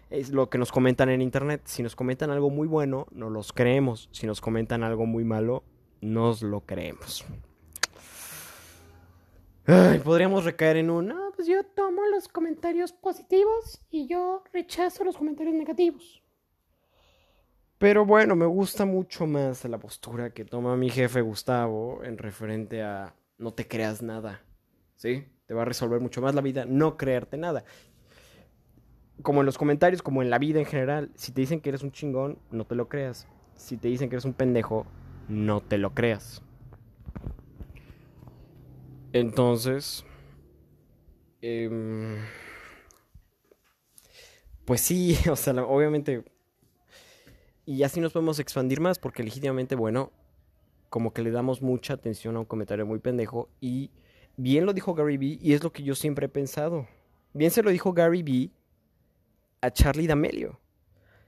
Es 0.09 0.31
lo 0.31 0.49
que 0.49 0.57
nos 0.57 0.71
comentan 0.71 1.09
en 1.09 1.21
internet. 1.21 1.61
Si 1.65 1.83
nos 1.83 1.95
comentan 1.95 2.31
algo 2.31 2.49
muy 2.49 2.67
bueno, 2.67 3.05
nos 3.11 3.31
los 3.31 3.53
creemos. 3.53 4.09
Si 4.11 4.25
nos 4.25 4.41
comentan 4.41 4.83
algo 4.83 5.05
muy 5.05 5.23
malo, 5.23 5.63
nos 6.01 6.41
lo 6.41 6.61
creemos. 6.61 7.25
Ay, 9.71 9.99
podríamos 9.99 10.45
recaer 10.45 10.77
en 10.77 10.89
un, 10.89 11.09
no, 11.09 11.31
pues 11.35 11.47
yo 11.47 11.63
tomo 11.63 12.01
los 12.07 12.27
comentarios 12.27 12.91
positivos 12.91 13.79
y 13.91 14.07
yo 14.07 14.43
rechazo 14.51 15.03
los 15.03 15.15
comentarios 15.15 15.53
negativos. 15.53 16.23
Pero 17.77 18.03
bueno, 18.03 18.35
me 18.35 18.47
gusta 18.47 18.85
mucho 18.85 19.27
más 19.27 19.63
la 19.65 19.77
postura 19.77 20.31
que 20.31 20.43
toma 20.43 20.75
mi 20.75 20.89
jefe 20.89 21.21
Gustavo 21.21 22.03
en 22.03 22.17
referente 22.17 22.81
a 22.81 23.13
no 23.37 23.53
te 23.53 23.67
creas 23.67 24.01
nada. 24.01 24.41
¿Sí? 24.95 25.27
Te 25.45 25.53
va 25.53 25.61
a 25.61 25.65
resolver 25.65 25.99
mucho 25.99 26.19
más 26.19 26.33
la 26.33 26.41
vida 26.41 26.65
no 26.65 26.97
creerte 26.97 27.37
nada. 27.37 27.63
Como 29.21 29.41
en 29.41 29.45
los 29.45 29.59
comentarios, 29.59 30.01
como 30.01 30.23
en 30.23 30.31
la 30.31 30.39
vida 30.39 30.57
en 30.57 30.65
general, 30.65 31.11
si 31.13 31.31
te 31.31 31.41
dicen 31.41 31.61
que 31.61 31.69
eres 31.69 31.83
un 31.83 31.91
chingón, 31.91 32.39
no 32.49 32.65
te 32.65 32.73
lo 32.73 32.89
creas. 32.89 33.27
Si 33.53 33.77
te 33.77 33.87
dicen 33.87 34.09
que 34.09 34.15
eres 34.15 34.25
un 34.25 34.33
pendejo, 34.33 34.87
no 35.27 35.61
te 35.61 35.77
lo 35.77 35.93
creas. 35.93 36.41
Entonces, 39.13 40.05
em, 41.41 42.17
pues 44.65 44.81
sí, 44.81 45.17
o 45.29 45.35
sea, 45.35 45.53
obviamente 45.63 46.23
y 47.69 47.83
así 47.83 47.99
nos 48.01 48.13
podemos 48.13 48.39
expandir 48.39 48.81
más 48.81 48.97
porque 48.97 49.21
legítimamente, 49.21 49.75
bueno, 49.75 50.11
como 50.89 51.13
que 51.13 51.21
le 51.21 51.29
damos 51.29 51.61
mucha 51.61 51.93
atención 51.93 52.35
a 52.35 52.39
un 52.39 52.45
comentario 52.45 52.83
muy 52.83 52.97
pendejo 52.97 53.47
y 53.61 53.91
bien 54.37 54.65
lo 54.65 54.73
dijo 54.73 54.95
Gary 54.95 55.17
Vee 55.17 55.37
y 55.39 55.53
es 55.53 55.63
lo 55.63 55.71
que 55.71 55.83
yo 55.83 55.93
siempre 55.93 56.25
he 56.25 56.29
pensado. 56.29 56.87
Bien 57.31 57.51
se 57.51 57.61
lo 57.61 57.69
dijo 57.69 57.93
Gary 57.93 58.23
Vee 58.23 58.49
a 59.61 59.69
Charlie 59.69 60.07
D'Amelio. 60.07 60.59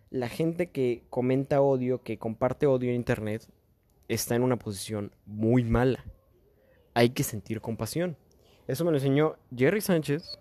La 0.10 0.30
gente 0.30 0.72
que 0.72 1.04
comenta 1.12 1.62
odio, 1.62 2.02
que 2.02 2.18
comparte 2.18 2.66
odio 2.66 2.90
en 2.90 2.96
internet, 2.96 3.48
está 4.08 4.34
en 4.34 4.42
una 4.42 4.58
posición 4.58 5.12
muy 5.28 5.64
mala. 5.64 6.04
Hay 6.94 7.12
que 7.12 7.24
sentir 7.24 7.62
compasión. 7.62 8.18
Eso 8.68 8.86
me 8.86 8.92
lo 8.92 8.98
enseñó 8.98 9.38
Jerry 9.56 9.82
Sánchez. 9.82 10.40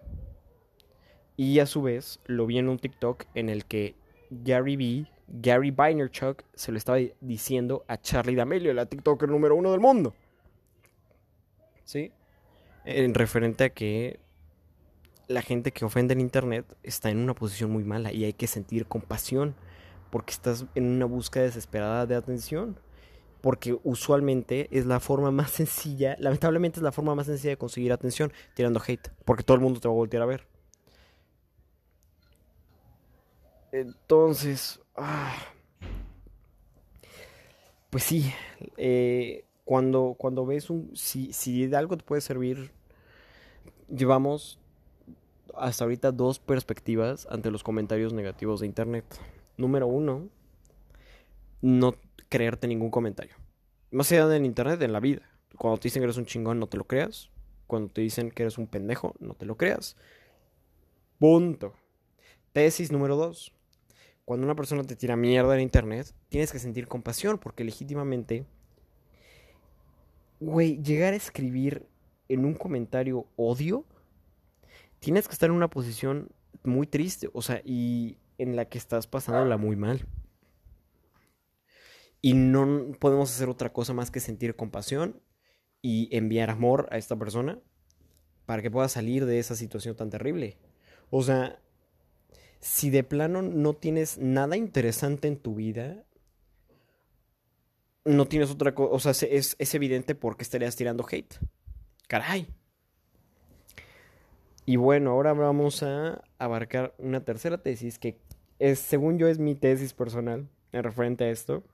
Y 1.37 1.59
a 1.59 1.67
su 1.67 1.83
vez 1.83 2.21
lo 2.27 2.47
vi 2.47 2.59
en 2.59 2.69
un 2.69 2.79
TikTok 2.79 3.25
en 3.35 3.49
el 3.49 3.65
que 3.65 3.95
Gary 4.31 4.77
Vee 4.77 5.07
Gary 5.31 5.71
Vaynerchuk 5.71 6.43
se 6.55 6.73
lo 6.73 6.79
estaba 6.79 6.99
diciendo 7.21 7.85
a 7.87 8.01
Charlie 8.01 8.35
D'Amelio, 8.35 8.75
la 8.75 8.87
TikToker 8.87 9.29
número 9.29 9.55
uno 9.55 9.71
del 9.71 9.81
mundo. 9.81 10.15
¿Sí? 11.85 12.13
En 12.85 13.15
referente 13.15 13.65
a 13.65 13.71
que 13.71 14.19
la 15.29 15.43
gente 15.43 15.71
que 15.71 15.85
ofende 15.85 16.15
en 16.15 16.21
internet 16.21 16.67
está 16.83 17.11
en 17.11 17.19
una 17.19 17.35
posición 17.35 17.71
muy 17.71 17.85
mala 17.85 18.13
y 18.13 18.25
hay 18.25 18.33
que 18.33 18.49
sentir 18.49 18.87
compasión 18.87 19.55
porque 20.11 20.33
estás 20.33 20.67
en 20.75 20.87
una 20.87 21.05
búsqueda 21.05 21.45
desesperada 21.45 22.07
de 22.07 22.17
atención. 22.17 22.79
Porque 23.41 23.79
usualmente 23.85 24.69
es 24.71 24.87
la 24.87 25.01
forma 25.01 25.31
más 25.31 25.51
sencilla, 25.51 26.17
lamentablemente 26.19 26.79
es 26.79 26.83
la 26.83 26.93
forma 26.93 27.15
más 27.15 27.27
sencilla 27.27 27.51
de 27.51 27.57
conseguir 27.57 27.93
atención 27.93 28.33
tirando 28.55 28.81
hate, 28.87 29.11
porque 29.25 29.43
todo 29.43 29.55
el 29.57 29.63
mundo 29.63 29.81
te 29.81 29.89
va 29.89 29.95
a 29.95 29.97
voltear 29.97 30.23
a 30.23 30.27
ver. 30.27 30.47
Entonces, 33.73 34.81
Ah. 35.03 35.35
Pues 37.89 38.05
sí, 38.05 38.31
eh, 38.77 39.45
cuando, 39.65 40.15
cuando 40.19 40.45
ves 40.45 40.69
un... 40.69 40.95
Si, 40.95 41.33
si 41.33 41.67
de 41.67 41.77
algo 41.77 41.97
te 41.97 42.05
puede 42.05 42.21
servir, 42.21 42.71
llevamos 43.89 44.59
hasta 45.55 45.85
ahorita 45.85 46.13
dos 46.13 46.39
perspectivas 46.39 47.27
ante 47.31 47.51
los 47.51 47.63
comentarios 47.63 48.13
negativos 48.13 48.61
de 48.61 48.67
Internet. 48.67 49.05
Número 49.57 49.87
uno, 49.87 50.29
no 51.63 51.93
creerte 52.31 52.67
ningún 52.67 52.91
comentario. 52.91 53.35
Más 53.91 54.11
allá 54.13 54.27
del 54.27 54.47
Internet, 54.47 54.81
en 54.81 54.95
la 54.95 55.01
vida. 55.01 55.21
Cuando 55.59 55.79
te 55.79 55.89
dicen 55.89 56.01
que 56.01 56.05
eres 56.05 56.17
un 56.17 56.25
chingón, 56.25 56.59
no 56.59 56.67
te 56.67 56.79
lo 56.79 56.85
creas. 56.85 57.31
Cuando 57.67 57.93
te 57.93 58.01
dicen 58.01 58.31
que 58.31 58.45
eres 58.45 58.57
un 58.57 58.67
pendejo, 58.67 59.15
no 59.19 59.35
te 59.35 59.45
lo 59.45 59.59
creas. 59.59 59.97
Punto. 61.19 61.75
Tesis 62.55 62.91
número 62.91 63.17
dos 63.17 63.53
cuando 64.31 64.47
una 64.47 64.55
persona 64.55 64.85
te 64.85 64.95
tira 64.95 65.17
mierda 65.17 65.57
en 65.57 65.61
internet, 65.61 66.15
tienes 66.29 66.53
que 66.53 66.61
sentir 66.61 66.87
compasión 66.87 67.39
porque 67.39 67.65
legítimamente, 67.65 68.47
güey, 70.39 70.81
llegar 70.81 71.15
a 71.15 71.17
escribir 71.17 71.89
en 72.29 72.45
un 72.45 72.55
comentario 72.55 73.27
odio, 73.35 73.85
tienes 75.01 75.27
que 75.27 75.33
estar 75.33 75.51
en 75.51 75.57
una 75.57 75.69
posición 75.69 76.29
muy 76.63 76.87
triste, 76.87 77.29
o 77.33 77.43
sea, 77.43 77.61
y 77.65 78.19
en 78.39 78.55
la 78.55 78.67
que 78.67 78.79
estás 78.79 79.09
pasándola 79.09 79.57
muy 79.57 79.75
mal. 79.75 80.07
Y 82.23 82.35
no 82.35 82.93
podemos 82.99 83.31
hacer 83.35 83.49
otra 83.49 83.73
cosa 83.73 83.95
más 83.95 84.11
que 84.11 84.21
sentir 84.21 84.55
compasión 84.55 85.21
y 85.83 86.15
enviar 86.15 86.51
amor 86.51 86.89
a 86.91 86.99
esta 86.99 87.17
persona 87.17 87.59
para 88.47 88.63
que 88.63 88.71
pueda 88.71 88.89
salir 88.89 89.27
de 89.27 89.39
esa 89.39 89.57
situación 89.57 89.97
tan 89.97 90.11
terrible. 90.11 90.59
O 91.11 91.23
sea, 91.23 91.61
si 92.61 92.91
de 92.91 93.05
plano 93.05 93.43
no 93.43 93.75
tienes 93.75 94.19
nada 94.19 94.57
interesante 94.57 95.29
en 95.29 95.37
tu 95.37 95.55
vida, 95.55 96.05
no 98.05 98.27
tienes 98.27 98.51
otra 98.51 98.75
cosa, 98.75 98.93
o 98.93 98.99
sea, 98.99 99.29
es, 99.29 99.57
es 99.59 99.75
evidente 99.75 100.15
porque 100.15 100.43
estarías 100.43 100.77
tirando 100.77 101.07
hate. 101.11 101.35
Caray. 102.09 102.49
Y 104.67 104.77
bueno, 104.77 105.11
ahora 105.13 105.33
vamos 105.33 105.83
a 105.83 106.23
abarcar 106.39 106.95
una 106.99 107.25
tercera 107.25 107.63
tesis 107.63 107.99
que 107.99 108.19
es, 108.59 108.79
según 108.79 109.19
yo, 109.19 109.27
es 109.27 109.39
mi 109.39 109.55
tesis 109.55 109.95
personal 109.95 110.49
en 110.73 110.83
referente 110.83 111.25
a 111.25 111.31
esto. 111.31 111.65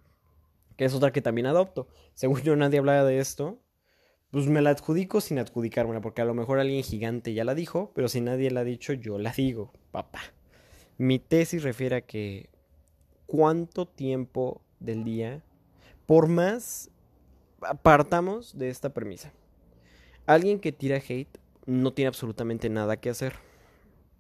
Que 0.76 0.84
es 0.84 0.94
otra 0.94 1.12
que 1.12 1.22
también 1.22 1.46
adopto. 1.46 1.88
Según 2.14 2.42
yo 2.42 2.56
nadie 2.56 2.78
hablaba 2.78 3.04
de 3.04 3.18
esto, 3.18 3.58
pues 4.30 4.46
me 4.46 4.62
la 4.62 4.70
adjudico 4.70 5.20
sin 5.20 5.38
adjudicármela, 5.38 6.00
porque 6.00 6.22
a 6.22 6.26
lo 6.26 6.34
mejor 6.34 6.58
alguien 6.58 6.82
gigante 6.82 7.34
ya 7.34 7.44
la 7.44 7.54
dijo, 7.54 7.92
pero 7.94 8.08
si 8.08 8.20
nadie 8.20 8.50
la 8.50 8.60
ha 8.60 8.64
dicho, 8.64 8.92
yo 8.92 9.18
la 9.18 9.32
digo, 9.32 9.72
papá. 9.90 10.20
Mi 10.98 11.18
tesis 11.18 11.62
refiere 11.62 11.96
a 11.96 12.00
que 12.02 12.50
cuánto 13.26 13.86
tiempo 13.86 14.62
del 14.80 15.04
día, 15.04 15.42
por 16.06 16.28
más 16.28 16.90
apartamos 17.60 18.56
de 18.56 18.68
esta 18.68 18.90
premisa. 18.90 19.32
Alguien 20.26 20.60
que 20.60 20.72
tira 20.72 20.96
hate 20.96 21.38
no 21.66 21.92
tiene 21.92 22.08
absolutamente 22.08 22.68
nada 22.68 22.96
que 22.96 23.10
hacer. 23.10 23.34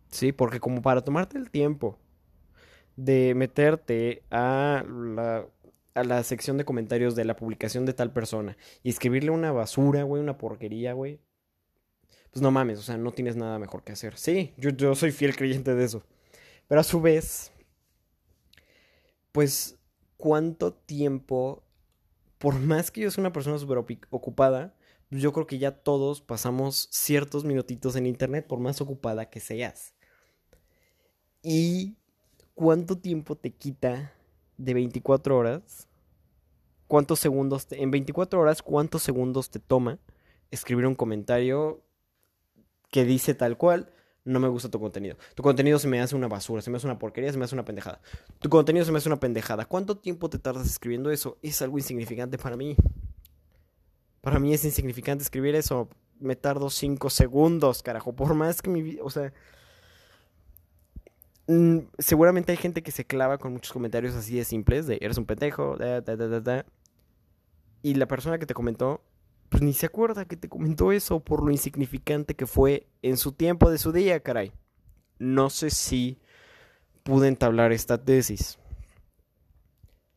Sí, 0.08 0.32
porque 0.32 0.60
como 0.60 0.82
para 0.82 1.02
tomarte 1.02 1.38
el 1.38 1.50
tiempo 1.50 1.98
de 2.96 3.34
meterte 3.34 4.22
a 4.30 4.84
la, 4.88 5.46
a 5.96 6.04
la 6.04 6.22
sección 6.22 6.58
de 6.58 6.64
comentarios 6.66 7.16
de 7.16 7.24
la 7.24 7.36
publicación 7.36 7.86
de 7.86 7.94
tal 7.94 8.12
persona 8.12 8.56
y 8.82 8.90
escribirle 8.90 9.30
una 9.30 9.50
basura, 9.50 10.02
güey, 10.02 10.22
una 10.22 10.36
porquería, 10.36 10.92
güey. 10.92 11.20
Pues 12.30 12.42
no 12.42 12.50
mames, 12.50 12.78
o 12.78 12.82
sea, 12.82 12.98
no 12.98 13.12
tienes 13.12 13.34
nada 13.34 13.58
mejor 13.58 13.82
que 13.82 13.92
hacer. 13.92 14.18
Sí, 14.18 14.52
yo, 14.58 14.94
soy 14.94 15.10
fiel 15.10 15.34
creyente 15.34 15.74
de 15.74 15.84
eso. 15.84 16.04
Pero 16.68 16.82
a 16.82 16.84
su 16.84 17.00
vez, 17.00 17.50
pues, 19.32 19.78
¿cuánto 20.18 20.74
tiempo, 20.74 21.64
por 22.36 22.58
más 22.58 22.90
que 22.90 23.00
yo 23.00 23.10
sea 23.10 23.22
una 23.22 23.32
persona 23.32 23.58
súper 23.58 23.78
ocupada, 24.10 24.76
pues 25.08 25.22
yo 25.22 25.32
creo 25.32 25.46
que 25.46 25.58
ya 25.58 25.70
todos 25.70 26.20
pasamos 26.20 26.88
ciertos 26.90 27.44
minutitos 27.44 27.96
en 27.96 28.06
internet, 28.06 28.46
por 28.46 28.58
más 28.58 28.82
ocupada 28.82 29.30
que 29.30 29.40
seas. 29.40 29.94
¿Y 31.42 31.96
cuánto 32.54 32.98
tiempo 32.98 33.36
te 33.36 33.54
quita 33.54 34.12
de 34.58 34.74
24 34.74 35.36
horas? 35.36 35.88
¿Cuántos 36.86 37.18
segundos? 37.18 37.66
en 37.70 37.90
24 37.90 38.40
horas, 38.40 38.62
¿cuántos 38.62 39.02
segundos 39.02 39.50
te 39.50 39.58
toma 39.58 39.98
escribir 40.50 40.86
un 40.86 40.94
comentario 40.94 41.82
que 42.90 43.04
dice 43.04 43.34
tal 43.34 43.56
cual? 43.56 43.92
No 44.24 44.40
me 44.40 44.48
gusta 44.48 44.68
tu 44.68 44.80
contenido. 44.80 45.16
Tu 45.36 45.42
contenido 45.42 45.78
se 45.78 45.86
me 45.86 46.00
hace 46.00 46.16
una 46.16 46.26
basura, 46.26 46.60
se 46.60 46.70
me 46.70 46.78
hace 46.78 46.86
una 46.86 46.98
porquería, 46.98 47.30
se 47.30 47.38
me 47.38 47.44
hace 47.44 47.54
una 47.54 47.64
pendejada. 47.64 48.00
Tu 48.40 48.48
contenido 48.48 48.84
se 48.84 48.90
me 48.90 48.98
hace 48.98 49.08
una 49.08 49.20
pendejada. 49.20 49.66
¿Cuánto 49.66 49.98
tiempo 49.98 50.28
te 50.28 50.38
tardas 50.40 50.66
escribiendo 50.66 51.10
eso? 51.12 51.38
Es 51.42 51.62
algo 51.62 51.78
insignificante 51.78 52.36
para 52.36 52.56
mí. 52.56 52.76
Para 54.20 54.40
mí 54.40 54.52
es 54.52 54.64
insignificante 54.64 55.22
escribir 55.22 55.54
eso. 55.54 55.88
Me 56.18 56.34
tardo 56.34 56.70
5 56.70 57.08
segundos, 57.08 57.84
carajo. 57.84 58.14
Por 58.14 58.34
más 58.34 58.62
que 58.62 58.70
mi. 58.70 58.98
O 59.00 59.10
sea. 59.10 59.32
Mm, 61.48 61.78
seguramente 61.98 62.52
hay 62.52 62.58
gente 62.58 62.82
que 62.82 62.90
se 62.90 63.04
clava 63.04 63.38
con 63.38 63.52
muchos 63.52 63.72
comentarios 63.72 64.14
así 64.14 64.36
de 64.36 64.44
simples: 64.44 64.86
de 64.86 64.98
eres 65.00 65.18
un 65.18 65.26
pendejo, 65.26 65.76
da, 65.76 66.00
da, 66.00 66.16
da, 66.16 66.40
da, 66.40 66.66
Y 67.82 67.94
la 67.94 68.06
persona 68.06 68.38
que 68.38 68.46
te 68.46 68.54
comentó, 68.54 69.02
pues 69.48 69.62
ni 69.62 69.72
se 69.72 69.86
acuerda 69.86 70.24
que 70.24 70.36
te 70.36 70.48
comentó 70.48 70.92
eso 70.92 71.20
por 71.20 71.44
lo 71.44 71.50
insignificante 71.50 72.34
que 72.34 72.46
fue 72.46 72.88
en 73.02 73.16
su 73.16 73.32
tiempo 73.32 73.70
de 73.70 73.78
su 73.78 73.92
día, 73.92 74.20
caray. 74.20 74.52
No 75.18 75.50
sé 75.50 75.70
si 75.70 76.18
pude 77.04 77.28
entablar 77.28 77.72
esta 77.72 78.04
tesis. 78.04 78.58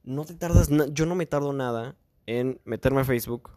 No 0.04 0.26
te 0.26 0.34
tardas, 0.34 0.70
yo 0.92 1.06
no 1.06 1.14
me 1.14 1.28
tardo 1.28 1.54
nada 1.54 1.96
en 2.26 2.60
meterme 2.66 3.02
a 3.02 3.06
Facebook, 3.06 3.52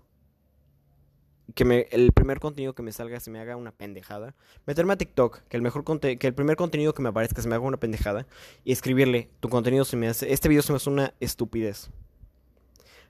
que 1.55 1.65
me, 1.65 1.87
el 1.91 2.13
primer 2.13 2.41
contenido 2.41 2.75
que 2.75 2.83
me 2.83 2.93
salga 2.93 3.21
se 3.21 3.31
me 3.31 3.41
haga 3.41 3.57
una 3.57 3.73
pendejada. 3.73 4.35
Meterme 4.67 4.93
a 4.93 4.97
TikTok, 4.97 5.43
que 5.49 5.57
el, 5.57 5.63
mejor 5.63 5.85
que 6.01 6.27
el 6.27 6.35
primer 6.35 6.57
contenido 6.57 6.95
que 6.95 7.03
me 7.03 7.09
aparezca 7.09 7.43
se 7.43 7.49
me 7.49 7.55
haga 7.55 7.65
una 7.65 7.79
pendejada. 7.79 8.27
Y 8.65 8.73
escribirle, 8.73 9.31
tu 9.41 9.49
contenido 9.49 9.85
se 9.85 9.97
me 9.97 10.09
hace, 10.09 10.33
este 10.33 10.49
video 10.49 10.63
se 10.63 10.73
me 10.73 10.77
hace 10.77 10.91
una 10.91 11.15
estupidez. 11.21 11.91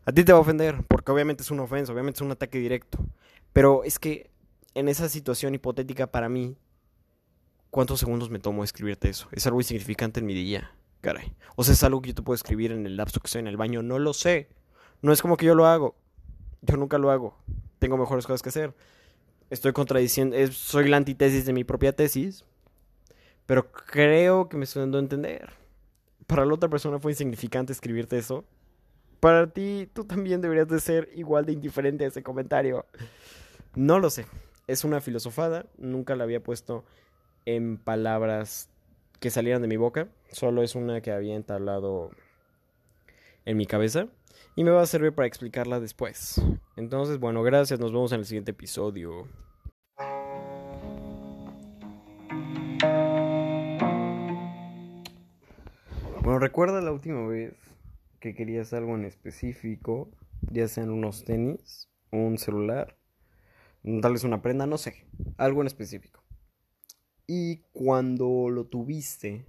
A 0.04 0.12
ti 0.12 0.25
te 0.25 0.32
va 0.32 0.38
a 0.38 0.40
ofender, 0.42 0.84
porque 0.88 1.12
obviamente 1.12 1.42
es 1.42 1.50
una 1.50 1.62
ofensa, 1.62 1.92
obviamente 1.92 2.18
es 2.18 2.22
un 2.22 2.33
ataque 2.33 2.59
directo. 2.59 2.98
Pero 3.52 3.85
es 3.85 3.98
que 3.98 4.31
en 4.74 4.88
esa 4.88 5.09
situación 5.09 5.55
hipotética 5.55 6.09
para 6.09 6.28
mí, 6.28 6.57
¿cuántos 7.70 8.00
segundos 8.00 8.31
me 8.31 8.38
tomo 8.38 8.64
escribirte 8.64 9.09
eso? 9.09 9.28
Es 9.33 9.46
algo 9.46 9.61
insignificante 9.61 10.20
en 10.20 10.26
mi 10.26 10.35
día, 10.35 10.72
caray. 11.00 11.35
O 11.55 11.62
sea, 11.62 11.74
es 11.74 11.85
algo 11.85 12.02
que 12.02 12.09
yo 12.09 12.14
te 12.14 12.22
puedo 12.22 12.35
escribir 12.35 12.72
en 12.72 12.87
el 12.87 12.96
lapso 12.96 13.20
que 13.20 13.26
estoy 13.26 13.40
en 13.40 13.46
el 13.46 13.57
baño, 13.57 13.83
no 13.83 13.98
lo 13.98 14.12
sé. 14.12 14.48
No 15.02 15.12
es 15.12 15.22
como 15.22 15.37
que 15.37 15.46
yo 15.46 15.55
lo 15.55 15.66
hago. 15.66 15.96
Yo 16.62 16.76
nunca 16.76 16.96
lo 16.98 17.11
hago 17.11 17.37
tengo 17.83 17.97
mejores 17.97 18.29
cosas 18.29 18.42
que 18.42 18.51
hacer. 18.51 18.73
Estoy 19.51 19.73
contradiciendo, 19.73 20.37
soy 20.53 20.88
la 20.88 20.99
antítesis 20.99 21.45
de 21.45 21.53
mi 21.53 21.64
propia 21.64 21.92
tesis, 21.92 22.45
pero 23.45 23.73
creo 23.73 24.49
que 24.49 24.57
me 24.57 24.62
estoy 24.62 24.83
dando 24.83 24.99
a 24.99 25.01
entender. 25.01 25.51
Para 26.29 26.47
la 26.47 26.55
otra 26.55 26.68
persona 26.68 27.01
fue 27.01 27.11
insignificante 27.11 27.73
escribirte 27.73 28.16
eso. 28.16 28.45
Para 29.18 29.49
ti, 29.49 29.90
tú 29.92 30.05
también 30.05 30.40
deberías 30.40 30.68
de 30.68 30.79
ser 30.79 31.09
igual 31.16 31.45
de 31.45 31.55
indiferente 31.55 32.05
a 32.05 32.09
ese 32.09 32.23
comentario. 32.23 32.87
No 33.75 33.99
lo 33.99 34.11
sé. 34.11 34.27
Es 34.68 34.85
una 34.85 35.01
filosofada. 35.01 35.66
Nunca 35.77 36.14
la 36.14 36.23
había 36.23 36.40
puesto 36.40 36.85
en 37.47 37.79
palabras 37.79 38.71
que 39.18 39.31
salieran 39.31 39.61
de 39.61 39.66
mi 39.66 39.77
boca. 39.77 40.07
Solo 40.31 40.62
es 40.62 40.77
una 40.77 41.01
que 41.01 41.11
había 41.11 41.35
entablado 41.35 42.12
en 43.45 43.57
mi 43.57 43.66
cabeza 43.66 44.07
y 44.54 44.64
me 44.64 44.70
va 44.70 44.82
a 44.82 44.86
servir 44.86 45.12
para 45.14 45.26
explicarla 45.26 45.80
después. 45.80 46.40
Entonces, 46.76 47.18
bueno, 47.18 47.42
gracias, 47.42 47.80
nos 47.80 47.92
vemos 47.92 48.12
en 48.12 48.20
el 48.20 48.26
siguiente 48.26 48.50
episodio. 48.50 49.28
Bueno, 56.22 56.38
recuerda 56.38 56.80
la 56.80 56.92
última 56.92 57.26
vez 57.26 57.54
que 58.20 58.34
querías 58.34 58.72
algo 58.72 58.94
en 58.94 59.04
específico, 59.04 60.10
ya 60.52 60.68
sean 60.68 60.90
unos 60.90 61.24
tenis, 61.24 61.90
un 62.12 62.38
celular, 62.38 62.96
tal 64.00 64.12
vez 64.12 64.22
una 64.22 64.40
prenda, 64.40 64.66
no 64.66 64.78
sé, 64.78 65.04
algo 65.36 65.62
en 65.62 65.66
específico. 65.66 66.22
Y 67.26 67.62
cuando 67.72 68.50
lo 68.50 68.66
tuviste, 68.66 69.46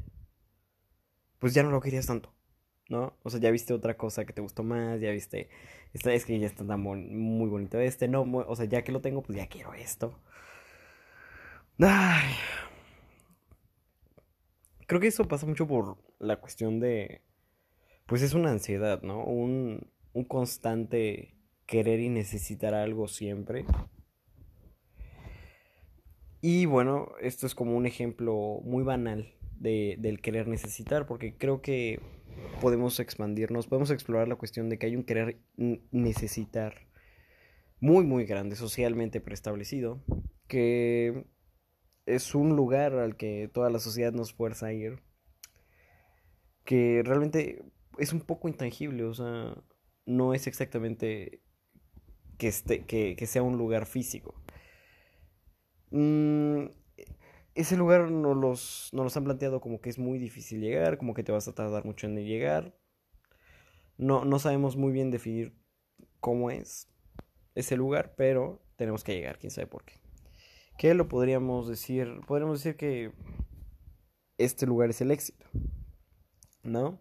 pues 1.37 1.53
ya 1.53 1.61
no 1.61 1.69
lo 1.69 1.81
querías 1.81 2.07
tanto. 2.07 2.32
¿No? 2.93 3.17
O 3.23 3.29
sea, 3.29 3.39
ya 3.39 3.51
viste 3.51 3.73
otra 3.73 3.97
cosa 3.97 4.23
que 4.25 4.33
te 4.33 4.41
gustó 4.41 4.63
más, 4.63 5.01
ya 5.01 5.11
viste, 5.11 5.49
esta 5.93 6.13
es 6.13 6.25
que 6.25 6.39
ya 6.39 6.47
está 6.47 6.65
tan 6.65 6.79
muy 6.81 7.49
bonito 7.49 7.79
este, 7.79 8.07
no, 8.07 8.21
o 8.21 8.55
sea, 8.55 8.65
ya 8.65 8.83
que 8.83 8.91
lo 8.91 9.01
tengo, 9.01 9.23
pues 9.23 9.37
ya 9.37 9.47
quiero 9.47 9.73
esto. 9.73 10.19
Ay. 11.79 12.35
Creo 14.87 15.01
que 15.01 15.07
eso 15.07 15.27
pasa 15.27 15.45
mucho 15.47 15.67
por 15.67 15.97
la 16.19 16.39
cuestión 16.39 16.79
de, 16.79 17.21
pues 18.05 18.21
es 18.21 18.33
una 18.33 18.51
ansiedad, 18.51 19.01
¿no? 19.01 19.23
Un, 19.23 19.89
un 20.13 20.25
constante 20.25 21.35
querer 21.65 21.99
y 21.99 22.09
necesitar 22.09 22.73
algo 22.75 23.07
siempre. 23.07 23.65
Y 26.41 26.65
bueno, 26.65 27.07
esto 27.21 27.47
es 27.47 27.55
como 27.55 27.75
un 27.75 27.85
ejemplo 27.85 28.59
muy 28.63 28.83
banal 28.83 29.33
de, 29.59 29.95
del 29.97 30.21
querer 30.21 30.47
necesitar, 30.47 31.07
porque 31.07 31.37
creo 31.37 31.61
que 31.61 32.01
podemos 32.61 32.99
expandirnos, 32.99 33.67
podemos 33.67 33.91
explorar 33.91 34.27
la 34.27 34.35
cuestión 34.35 34.69
de 34.69 34.77
que 34.77 34.85
hay 34.85 34.95
un 34.95 35.03
querer 35.03 35.39
necesitar 35.91 36.87
muy, 37.79 38.05
muy 38.05 38.25
grande, 38.25 38.55
socialmente 38.55 39.19
preestablecido, 39.19 40.01
que 40.47 41.25
es 42.05 42.35
un 42.35 42.55
lugar 42.55 42.93
al 42.95 43.17
que 43.17 43.49
toda 43.53 43.69
la 43.69 43.79
sociedad 43.79 44.13
nos 44.13 44.33
fuerza 44.33 44.67
a 44.67 44.73
ir, 44.73 45.01
que 46.63 47.01
realmente 47.03 47.63
es 47.97 48.13
un 48.13 48.21
poco 48.21 48.47
intangible, 48.47 49.03
o 49.03 49.13
sea, 49.13 49.55
no 50.05 50.33
es 50.33 50.47
exactamente 50.47 51.41
que, 52.37 52.47
esté, 52.47 52.85
que, 52.85 53.15
que 53.15 53.27
sea 53.27 53.43
un 53.43 53.57
lugar 53.57 53.85
físico. 53.85 54.35
Mm, 55.91 56.65
ese 57.55 57.77
lugar 57.77 58.09
nos 58.09 58.35
los, 58.35 58.89
nos 58.93 59.03
los 59.03 59.17
han 59.17 59.23
planteado 59.23 59.61
como 59.61 59.79
que 59.79 59.89
es 59.89 59.99
muy 59.99 60.17
difícil 60.17 60.59
llegar, 60.59 60.97
como 60.97 61.13
que 61.13 61.23
te 61.23 61.31
vas 61.31 61.47
a 61.47 61.53
tardar 61.53 61.85
mucho 61.85 62.07
en 62.07 62.15
llegar. 62.15 62.75
No, 63.97 64.25
no 64.25 64.39
sabemos 64.39 64.75
muy 64.75 64.91
bien 64.91 65.11
definir 65.11 65.55
cómo 66.19 66.49
es 66.49 66.89
ese 67.53 67.77
lugar, 67.77 68.15
pero 68.15 68.61
tenemos 68.75 69.03
que 69.03 69.13
llegar, 69.13 69.37
quién 69.37 69.51
sabe 69.51 69.67
por 69.67 69.83
qué. 69.83 69.99
¿Qué 70.77 70.93
lo 70.95 71.07
podríamos 71.07 71.67
decir? 71.67 72.21
Podríamos 72.25 72.59
decir 72.59 72.75
que 72.75 73.11
este 74.37 74.65
lugar 74.65 74.89
es 74.89 75.01
el 75.01 75.11
éxito, 75.11 75.45
¿no? 76.63 76.99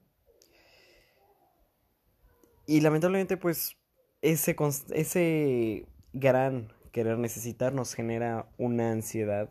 Y 2.66 2.80
lamentablemente, 2.80 3.38
pues, 3.38 3.78
ese, 4.20 4.54
ese 4.90 5.86
gran 6.12 6.72
querer 6.92 7.18
necesitar 7.18 7.72
nos 7.72 7.94
genera 7.94 8.52
una 8.58 8.92
ansiedad 8.92 9.50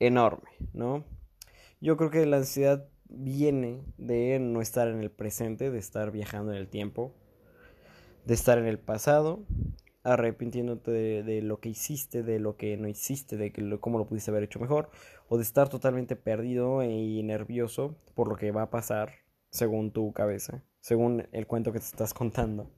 enorme, 0.00 0.50
¿no? 0.72 1.04
Yo 1.80 1.96
creo 1.96 2.10
que 2.10 2.26
la 2.26 2.38
ansiedad 2.38 2.88
viene 3.08 3.82
de 3.96 4.38
no 4.40 4.60
estar 4.60 4.88
en 4.88 5.00
el 5.00 5.10
presente, 5.10 5.70
de 5.70 5.78
estar 5.78 6.10
viajando 6.10 6.52
en 6.52 6.58
el 6.58 6.68
tiempo, 6.68 7.14
de 8.24 8.34
estar 8.34 8.58
en 8.58 8.66
el 8.66 8.78
pasado, 8.78 9.44
arrepintiéndote 10.02 10.90
de, 10.90 11.42
lo 11.42 11.60
que 11.60 11.68
hiciste, 11.68 12.22
de 12.22 12.38
lo 12.38 12.56
que 12.56 12.76
no 12.76 12.88
hiciste, 12.88 13.36
de 13.36 13.52
que 13.52 13.78
cómo 13.80 13.98
lo 13.98 14.06
pudiste 14.06 14.30
haber 14.30 14.44
hecho 14.44 14.58
mejor, 14.58 14.90
o 15.28 15.36
de 15.36 15.42
estar 15.42 15.68
totalmente 15.68 16.16
perdido 16.16 16.82
y 16.82 17.22
nervioso 17.22 17.96
por 18.14 18.28
lo 18.28 18.36
que 18.36 18.50
va 18.50 18.62
a 18.62 18.70
pasar 18.70 19.12
según 19.50 19.90
tu 19.92 20.12
cabeza, 20.12 20.62
según 20.80 21.28
el 21.32 21.46
cuento 21.46 21.72
que 21.72 21.80
te 21.80 21.84
estás 21.84 22.14
contando. 22.14 22.70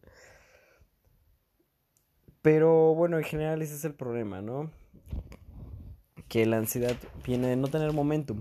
Pero 2.41 2.95
bueno, 2.95 3.19
en 3.19 3.25
general 3.25 3.63
ese 3.63 3.77
es 3.77 3.85
el 3.85 3.95
problema, 3.95 4.43
¿no? 4.43 4.71
Que 6.33 6.47
la 6.47 6.57
ansiedad 6.57 6.97
viene 7.27 7.49
de 7.49 7.57
no 7.57 7.69
tener 7.69 7.93
momentum. 7.93 8.41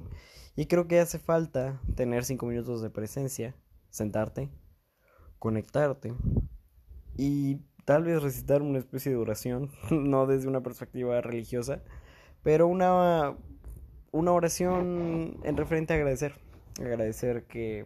Y 0.56 0.68
creo 0.68 0.88
que 0.88 1.02
hace 1.02 1.20
falta 1.20 1.82
tener 1.98 2.24
cinco 2.24 2.46
minutos 2.46 2.82
de 2.82 2.90
presencia, 2.90 3.54
sentarte, 3.90 4.50
conectarte 5.40 6.14
y 7.18 7.58
tal 7.84 8.06
vez 8.06 8.24
recitar 8.24 8.62
una 8.62 8.80
especie 8.80 9.12
de 9.12 9.18
oración, 9.18 9.72
no 9.92 10.26
desde 10.26 10.48
una 10.48 10.64
perspectiva 10.64 11.20
religiosa, 11.20 11.84
pero 12.44 12.66
una, 12.66 13.36
una 14.14 14.32
oración 14.32 15.42
en 15.44 15.58
referente 15.58 15.92
a 15.92 15.98
agradecer. 15.98 16.36
Agradecer 16.80 17.44
que, 17.44 17.86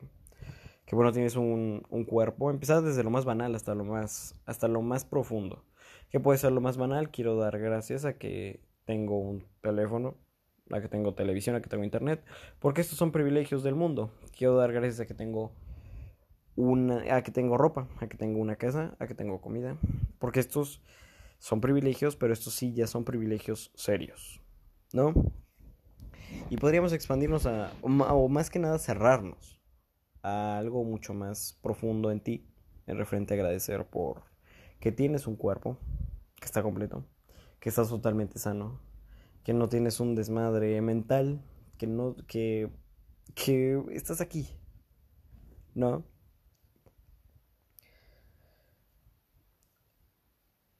que 0.85 0.95
bueno, 0.95 1.13
tienes 1.13 1.35
un, 1.35 1.81
un 1.89 2.05
cuerpo. 2.05 2.51
Empezar 2.51 2.83
desde 2.83 3.03
lo 3.03 3.09
más 3.09 3.25
banal 3.25 3.55
hasta 3.55 3.73
lo 3.73 3.85
más, 3.85 4.35
hasta 4.45 4.67
lo 4.67 4.83
más 4.83 5.03
profundo. 5.03 5.65
Que 6.11 6.19
puede 6.19 6.37
ser 6.37 6.51
lo 6.51 6.61
más 6.61 6.77
banal. 6.77 7.09
Quiero 7.09 7.35
dar 7.37 7.57
gracias 7.57 8.05
a 8.05 8.19
que 8.19 8.64
tengo 8.85 9.19
un 9.19 9.45
teléfono, 9.61 10.17
a 10.71 10.81
que 10.81 10.87
tengo 10.87 11.13
televisión, 11.13 11.55
a 11.55 11.61
que 11.61 11.69
tengo 11.69 11.83
internet. 11.83 12.23
Porque 12.59 12.81
estos 12.81 12.97
son 12.97 13.11
privilegios 13.11 13.63
del 13.63 13.75
mundo. 13.75 14.11
Quiero 14.35 14.55
dar 14.55 14.71
gracias 14.71 14.99
a 14.99 15.05
que 15.05 15.13
tengo 15.13 15.53
una, 16.55 17.15
a 17.15 17.23
que 17.23 17.31
tengo 17.31 17.57
ropa, 17.57 17.87
a 17.99 18.07
que 18.07 18.17
tengo 18.17 18.39
una 18.39 18.55
casa, 18.55 18.95
a 18.99 19.07
que 19.07 19.15
tengo 19.15 19.41
comida. 19.41 19.77
Porque 20.19 20.39
estos 20.39 20.81
son 21.39 21.61
privilegios, 21.61 22.15
pero 22.15 22.33
estos 22.33 22.53
sí 22.53 22.73
ya 22.73 22.87
son 22.87 23.03
privilegios 23.03 23.71
serios. 23.75 24.41
¿No? 24.93 25.13
Y 26.49 26.57
podríamos 26.57 26.93
expandirnos 26.93 27.45
a, 27.45 27.71
o 27.81 28.29
más 28.29 28.49
que 28.49 28.59
nada 28.59 28.79
cerrarnos 28.79 29.61
a 30.23 30.57
algo 30.57 30.83
mucho 30.83 31.13
más 31.13 31.59
profundo 31.61 32.11
en 32.11 32.19
ti, 32.19 32.49
en 32.87 32.97
referente 32.97 33.33
a 33.33 33.37
agradecer 33.37 33.85
por 33.87 34.23
que 34.79 34.91
tienes 34.91 35.27
un 35.27 35.35
cuerpo 35.35 35.77
que 36.39 36.45
está 36.45 36.63
completo, 36.63 37.05
que 37.65 37.69
estás 37.69 37.89
totalmente 37.89 38.37
sano, 38.37 38.79
que 39.43 39.51
no 39.51 39.67
tienes 39.69 39.99
un 39.99 40.13
desmadre 40.13 40.79
mental, 40.81 41.43
que 41.79 41.87
no, 41.87 42.15
que, 42.27 42.69
que 43.33 43.83
estás 43.89 44.21
aquí, 44.21 44.47
¿no? 45.73 46.05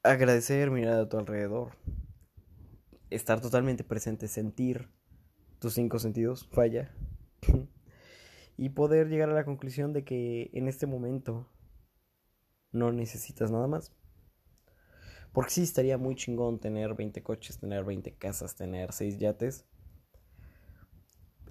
Agradecer, 0.04 0.70
mirar 0.70 1.00
a 1.00 1.08
tu 1.08 1.18
alrededor, 1.18 1.72
estar 3.10 3.40
totalmente 3.40 3.82
presente, 3.82 4.28
sentir 4.28 4.88
tus 5.58 5.74
cinco 5.74 5.98
sentidos, 5.98 6.48
falla, 6.52 6.94
y 8.56 8.68
poder 8.68 9.08
llegar 9.08 9.30
a 9.30 9.34
la 9.34 9.44
conclusión 9.44 9.92
de 9.92 10.04
que 10.04 10.50
en 10.52 10.68
este 10.68 10.86
momento 10.86 11.50
no 12.70 12.92
necesitas 12.92 13.50
nada 13.50 13.66
más. 13.66 13.92
Porque 15.36 15.50
sí 15.50 15.64
estaría 15.64 15.98
muy 15.98 16.14
chingón 16.14 16.58
tener 16.60 16.94
20 16.94 17.22
coches, 17.22 17.58
tener 17.58 17.84
20 17.84 18.14
casas, 18.14 18.56
tener 18.56 18.94
6 18.94 19.18
yates. 19.18 19.66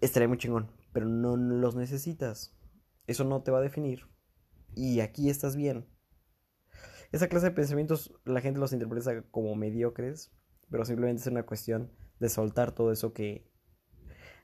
Estaría 0.02 0.28
muy 0.28 0.40
chingón, 0.40 0.72
pero 0.92 1.06
no 1.06 1.38
los 1.38 1.76
necesitas. 1.76 2.58
Eso 3.06 3.26
no 3.26 3.44
te 3.44 3.52
va 3.52 3.60
a 3.60 3.62
definir. 3.62 4.08
Y 4.74 5.02
aquí 5.02 5.30
estás 5.30 5.56
bien. 5.56 5.86
Esa 7.12 7.28
clase 7.28 7.46
de 7.46 7.52
pensamientos 7.52 8.12
la 8.26 8.42
gente 8.42 8.60
los 8.60 8.74
interpreta 8.74 9.22
como 9.30 9.54
mediocres, 9.54 10.32
pero 10.72 10.84
simplemente 10.84 11.22
es 11.22 11.28
una 11.28 11.46
cuestión 11.46 11.92
de 12.20 12.30
soltar 12.30 12.72
todo 12.72 12.92
eso 12.92 13.14
que 13.14 13.48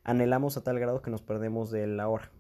anhelamos 0.03 0.55
a 0.55 0.63
tal 0.63 0.77
grado 0.77 1.01
que 1.01 1.09
nos 1.09 1.23
perdemos 1.23 1.71
de 1.71 1.87
la 1.87 2.09
hora. 2.09 2.31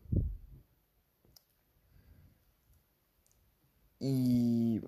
Y 3.97 4.81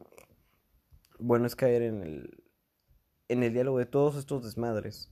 bueno, 1.24 1.48
es 1.48 1.56
caer 1.56 1.84
en 1.84 2.04
el, 2.04 2.44
en 3.30 3.44
el 3.44 3.54
diálogo 3.54 3.80
de 3.80 3.86
todos 3.86 4.18
estos 4.18 4.44
desmadres. 4.44 5.10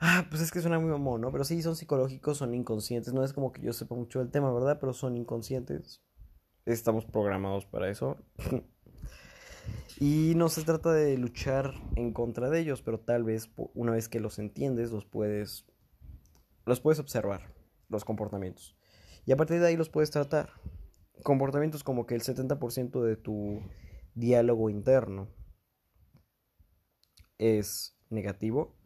Ah, 0.00 0.26
pues 0.28 0.42
es 0.42 0.50
que 0.50 0.60
suena 0.60 0.78
muy 0.80 0.90
mamón, 0.90 1.20
¿no? 1.20 1.30
Pero 1.30 1.44
sí, 1.44 1.62
son 1.62 1.76
psicológicos, 1.76 2.38
son 2.38 2.52
inconscientes. 2.52 3.14
No 3.14 3.24
es 3.24 3.32
como 3.32 3.52
que 3.52 3.62
yo 3.62 3.72
sepa 3.72 3.94
mucho 3.94 4.18
del 4.18 4.30
tema, 4.30 4.52
¿verdad? 4.52 4.78
Pero 4.80 4.92
son 4.92 5.16
inconscientes. 5.16 6.02
Estamos 6.66 7.04
programados 7.04 7.64
para 7.64 7.88
eso. 7.88 8.16
y 10.00 10.32
no 10.34 10.48
se 10.48 10.64
trata 10.64 10.92
de 10.92 11.16
luchar 11.16 11.74
en 11.94 12.12
contra 12.12 12.50
de 12.50 12.58
ellos, 12.58 12.82
pero 12.82 12.98
tal 12.98 13.22
vez 13.22 13.50
una 13.74 13.92
vez 13.92 14.08
que 14.08 14.18
los 14.18 14.40
entiendes, 14.40 14.90
los 14.90 15.04
puedes, 15.04 15.64
los 16.66 16.80
puedes 16.80 16.98
observar, 16.98 17.54
los 17.88 18.04
comportamientos. 18.04 18.76
Y 19.26 19.32
a 19.32 19.36
partir 19.36 19.60
de 19.60 19.68
ahí 19.68 19.76
los 19.76 19.90
puedes 19.90 20.10
tratar 20.10 20.50
comportamientos 21.22 21.84
como 21.84 22.06
que 22.06 22.14
el 22.14 22.22
70% 22.22 23.02
de 23.02 23.16
tu 23.16 23.62
diálogo 24.18 24.68
interno 24.70 25.28
es 27.38 27.96
negativo 28.10 28.76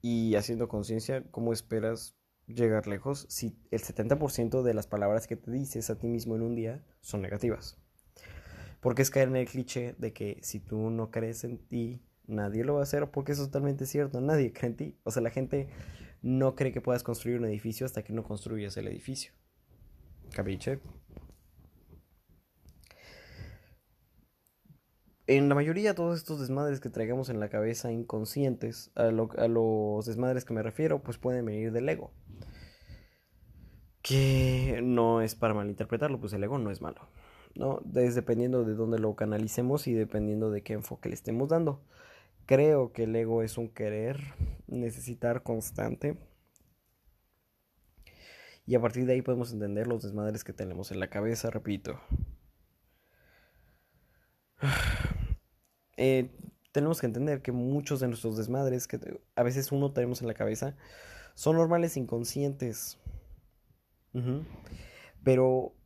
y 0.00 0.34
haciendo 0.36 0.68
conciencia, 0.68 1.24
¿cómo 1.30 1.52
esperas 1.52 2.16
llegar 2.46 2.86
lejos 2.86 3.26
si 3.28 3.58
el 3.70 3.80
70% 3.80 4.62
de 4.62 4.74
las 4.74 4.86
palabras 4.86 5.26
que 5.26 5.36
te 5.36 5.50
dices 5.50 5.90
a 5.90 5.98
ti 5.98 6.08
mismo 6.08 6.36
en 6.36 6.42
un 6.42 6.54
día 6.54 6.84
son 7.00 7.22
negativas? 7.22 7.78
Porque 8.80 9.02
es 9.02 9.10
caer 9.10 9.28
en 9.28 9.36
el 9.36 9.48
cliché 9.48 9.94
de 9.98 10.12
que 10.12 10.38
si 10.42 10.58
tú 10.58 10.90
no 10.90 11.10
crees 11.10 11.44
en 11.44 11.58
ti, 11.58 12.04
nadie 12.26 12.64
lo 12.64 12.74
va 12.74 12.80
a 12.80 12.82
hacer, 12.84 13.10
porque 13.10 13.32
es 13.32 13.38
totalmente 13.38 13.86
cierto, 13.86 14.20
nadie 14.20 14.52
cree 14.52 14.70
en 14.70 14.76
ti. 14.76 14.98
O 15.04 15.10
sea, 15.10 15.22
la 15.22 15.30
gente 15.30 15.68
no 16.20 16.56
cree 16.56 16.72
que 16.72 16.80
puedas 16.80 17.02
construir 17.02 17.38
un 17.38 17.46
edificio 17.46 17.86
hasta 17.86 18.02
que 18.02 18.12
no 18.12 18.24
construyas 18.24 18.76
el 18.76 18.88
edificio. 18.88 19.32
¿Capiche? 20.32 20.80
En 25.26 25.48
la 25.48 25.54
mayoría 25.54 25.94
todos 25.94 26.18
estos 26.18 26.40
desmadres 26.40 26.80
que 26.80 26.90
traigamos 26.90 27.28
en 27.28 27.40
la 27.40 27.48
cabeza 27.48 27.92
inconscientes, 27.92 28.90
a, 28.94 29.10
los 29.10 30.06
desmadres 30.06 30.44
que 30.44 30.54
me 30.54 30.62
refiero, 30.62 31.02
pues 31.02 31.18
pueden 31.18 31.44
venir 31.44 31.72
del 31.72 31.88
ego. 31.88 32.12
Que 34.02 34.80
no 34.82 35.22
es 35.22 35.34
para 35.34 35.54
malinterpretarlo, 35.54 36.18
pues 36.18 36.32
el 36.32 36.42
ego 36.42 36.58
no 36.58 36.70
es 36.70 36.80
malo. 36.80 37.08
¿no? 37.54 37.80
Es 37.94 38.14
dependiendo 38.14 38.64
de 38.64 38.74
dónde 38.74 38.98
lo 38.98 39.14
canalicemos 39.14 39.86
y 39.86 39.92
dependiendo 39.92 40.50
de 40.50 40.62
qué 40.62 40.72
enfoque 40.72 41.08
le 41.08 41.14
estemos 41.14 41.48
dando. 41.48 41.84
Creo 42.46 42.92
que 42.92 43.04
el 43.04 43.14
ego 43.14 43.42
es 43.42 43.58
un 43.58 43.68
querer, 43.68 44.18
necesitar 44.66 45.44
constante. 45.44 46.18
Y 48.66 48.74
a 48.74 48.80
partir 48.80 49.06
de 49.06 49.12
ahí 49.14 49.22
podemos 49.22 49.52
entender 49.52 49.86
los 49.86 50.02
desmadres 50.02 50.42
que 50.42 50.52
tenemos 50.52 50.90
en 50.90 50.98
la 50.98 51.08
cabeza, 51.08 51.50
repito. 51.50 52.00
Eh, 56.04 56.32
tenemos 56.72 57.00
que 57.00 57.06
entender 57.06 57.42
que 57.42 57.52
muchos 57.52 58.00
de 58.00 58.08
nuestros 58.08 58.36
desmadres 58.36 58.88
que 58.88 58.98
a 59.36 59.42
veces 59.44 59.70
uno 59.70 59.92
tenemos 59.92 60.20
en 60.20 60.26
la 60.26 60.34
cabeza 60.34 60.74
son 61.36 61.54
normales 61.54 61.96
inconscientes. 61.96 62.98
Pero 65.22 65.76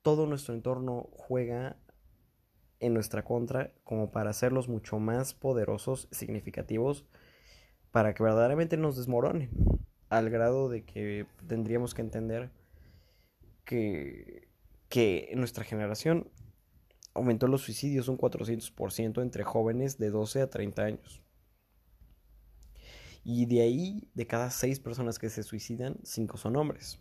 todo 0.00 0.26
nuestro 0.26 0.54
entorno 0.54 1.10
juega 1.12 1.76
en 2.80 2.94
nuestra 2.94 3.24
contra 3.24 3.74
como 3.84 4.10
para 4.10 4.30
hacerlos 4.30 4.68
mucho 4.68 4.98
más 4.98 5.34
poderosos, 5.34 6.08
significativos, 6.12 7.04
para 7.90 8.14
que 8.14 8.22
verdaderamente 8.22 8.78
nos 8.78 8.96
desmoronen, 8.96 9.50
al 10.08 10.30
grado 10.30 10.70
de 10.70 10.82
que 10.86 11.26
tendríamos 11.46 11.92
que 11.92 12.00
entender 12.00 12.50
que, 13.66 14.48
que 14.88 15.30
nuestra 15.36 15.62
generación 15.62 16.30
aumentó 17.14 17.48
los 17.48 17.62
suicidios 17.62 18.08
un 18.08 18.18
400% 18.18 19.22
entre 19.22 19.44
jóvenes 19.44 19.98
de 19.98 20.10
12 20.10 20.42
a 20.42 20.50
30 20.50 20.82
años. 20.82 21.22
Y 23.24 23.46
de 23.46 23.62
ahí, 23.62 24.08
de 24.14 24.26
cada 24.26 24.50
6 24.50 24.78
personas 24.80 25.18
que 25.18 25.30
se 25.30 25.42
suicidan, 25.42 25.98
5 26.04 26.36
son 26.36 26.56
hombres. 26.56 27.00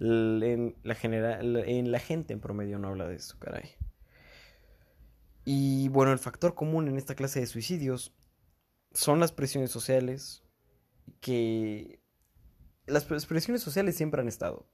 En 0.00 0.76
la, 0.82 0.94
general, 0.94 1.56
en 1.56 1.92
la 1.92 1.98
gente 1.98 2.32
en 2.32 2.40
promedio 2.40 2.78
no 2.78 2.88
habla 2.88 3.06
de 3.06 3.16
eso, 3.16 3.38
caray. 3.38 3.70
Y 5.44 5.88
bueno, 5.88 6.12
el 6.12 6.18
factor 6.18 6.54
común 6.54 6.88
en 6.88 6.96
esta 6.96 7.14
clase 7.14 7.40
de 7.40 7.46
suicidios 7.46 8.14
son 8.92 9.20
las 9.20 9.32
presiones 9.32 9.70
sociales 9.70 10.42
que... 11.20 12.00
Las 12.86 13.04
presiones 13.04 13.62
sociales 13.62 13.96
siempre 13.96 14.20
han 14.20 14.28
estado. 14.28 14.68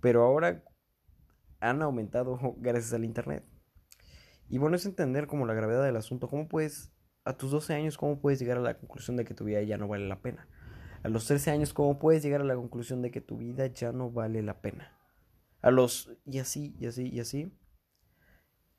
Pero 0.00 0.24
ahora 0.24 0.64
han 1.60 1.82
aumentado 1.82 2.38
gracias 2.58 2.92
al 2.92 3.04
Internet. 3.04 3.44
Y 4.48 4.58
bueno, 4.58 4.76
es 4.76 4.84
entender 4.84 5.26
como 5.26 5.46
la 5.46 5.54
gravedad 5.54 5.84
del 5.84 5.96
asunto. 5.96 6.28
¿Cómo 6.28 6.48
puedes, 6.48 6.92
a 7.24 7.36
tus 7.36 7.52
12 7.52 7.74
años, 7.74 7.96
cómo 7.96 8.20
puedes 8.20 8.40
llegar 8.40 8.58
a 8.58 8.62
la 8.62 8.78
conclusión 8.78 9.16
de 9.16 9.24
que 9.24 9.34
tu 9.34 9.44
vida 9.44 9.62
ya 9.62 9.78
no 9.78 9.86
vale 9.86 10.08
la 10.08 10.20
pena? 10.20 10.48
A 11.04 11.08
los 11.08 11.26
13 11.26 11.52
años, 11.52 11.72
¿cómo 11.72 11.98
puedes 11.98 12.22
llegar 12.22 12.40
a 12.40 12.44
la 12.44 12.56
conclusión 12.56 13.00
de 13.00 13.10
que 13.10 13.20
tu 13.20 13.38
vida 13.38 13.66
ya 13.68 13.92
no 13.92 14.10
vale 14.10 14.42
la 14.42 14.60
pena? 14.60 14.98
A 15.62 15.70
los... 15.70 16.10
y 16.24 16.40
así, 16.40 16.74
y 16.78 16.86
así, 16.86 17.08
y 17.08 17.20
así. 17.20 17.56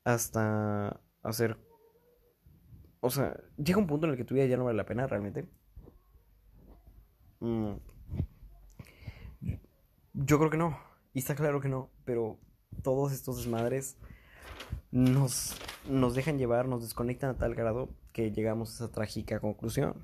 Hasta 0.04 1.00
hacer... 1.22 1.56
O 3.00 3.10
sea, 3.10 3.40
llega 3.56 3.78
un 3.78 3.86
punto 3.86 4.06
en 4.06 4.12
el 4.12 4.18
que 4.18 4.24
tu 4.24 4.34
vida 4.34 4.46
ya 4.46 4.56
no 4.56 4.64
vale 4.64 4.76
la 4.76 4.86
pena 4.86 5.06
realmente. 5.06 5.48
Mm. 7.40 7.72
Yo 10.12 10.38
creo 10.38 10.50
que 10.50 10.58
no. 10.58 10.78
Y 11.14 11.20
está 11.20 11.34
claro 11.34 11.60
que 11.60 11.68
no, 11.68 11.90
pero 12.04 12.38
todos 12.82 13.12
estos 13.12 13.38
desmadres 13.38 13.96
nos, 14.90 15.56
nos 15.88 16.14
dejan 16.14 16.38
llevar, 16.38 16.68
nos 16.68 16.82
desconectan 16.82 17.30
a 17.30 17.38
tal 17.38 17.54
grado 17.54 17.88
que 18.12 18.30
llegamos 18.30 18.70
a 18.70 18.74
esa 18.84 18.92
trágica 18.92 19.40
conclusión. 19.40 19.94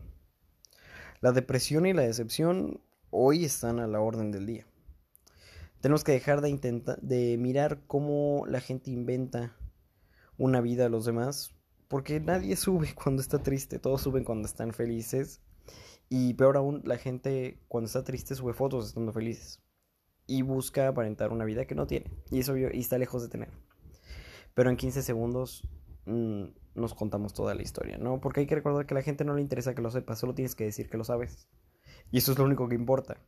La 1.20 1.32
depresión 1.32 1.86
y 1.86 1.92
la 1.92 2.02
decepción 2.02 2.80
hoy 3.10 3.44
están 3.44 3.80
a 3.80 3.86
la 3.86 4.00
orden 4.00 4.30
del 4.30 4.46
día. 4.46 4.66
Tenemos 5.80 6.04
que 6.04 6.12
dejar 6.12 6.40
de 6.40 6.48
intentar 6.48 7.00
de 7.00 7.36
mirar 7.38 7.80
cómo 7.86 8.44
la 8.46 8.60
gente 8.60 8.90
inventa 8.90 9.56
una 10.36 10.60
vida 10.60 10.86
a 10.86 10.88
los 10.88 11.04
demás, 11.04 11.54
porque 11.88 12.20
nadie 12.20 12.56
sube 12.56 12.94
cuando 12.94 13.22
está 13.22 13.42
triste, 13.42 13.78
todos 13.78 14.02
suben 14.02 14.24
cuando 14.24 14.46
están 14.46 14.72
felices. 14.72 15.40
Y 16.08 16.34
peor 16.34 16.56
aún, 16.56 16.82
la 16.84 16.96
gente 16.96 17.60
cuando 17.68 17.86
está 17.86 18.02
triste 18.02 18.34
sube 18.34 18.54
fotos 18.54 18.86
estando 18.86 19.12
felices. 19.12 19.60
Y 20.28 20.42
busca 20.42 20.86
aparentar 20.86 21.32
una 21.32 21.44
vida 21.44 21.64
que 21.64 21.74
no 21.74 21.88
tiene. 21.88 22.12
Y 22.30 22.38
eso 22.38 22.56
y 22.56 22.78
está 22.78 22.98
lejos 22.98 23.22
de 23.22 23.28
tener. 23.28 23.50
Pero 24.54 24.70
en 24.70 24.76
15 24.76 25.02
segundos 25.02 25.66
mmm, 26.04 26.44
nos 26.74 26.94
contamos 26.94 27.34
toda 27.34 27.54
la 27.54 27.62
historia, 27.62 27.98
¿no? 27.98 28.20
Porque 28.20 28.40
hay 28.40 28.46
que 28.46 28.54
recordar 28.54 28.86
que 28.86 28.94
a 28.94 28.96
la 28.96 29.02
gente 29.02 29.24
no 29.24 29.34
le 29.34 29.42
interesa 29.42 29.74
que 29.74 29.82
lo 29.82 29.90
sepas, 29.90 30.18
solo 30.18 30.34
tienes 30.34 30.54
que 30.54 30.64
decir 30.64 30.88
que 30.88 30.96
lo 30.96 31.04
sabes. 31.04 31.48
Y 32.10 32.18
eso 32.18 32.32
es 32.32 32.38
lo 32.38 32.44
único 32.44 32.68
que 32.68 32.74
importa. 32.74 33.18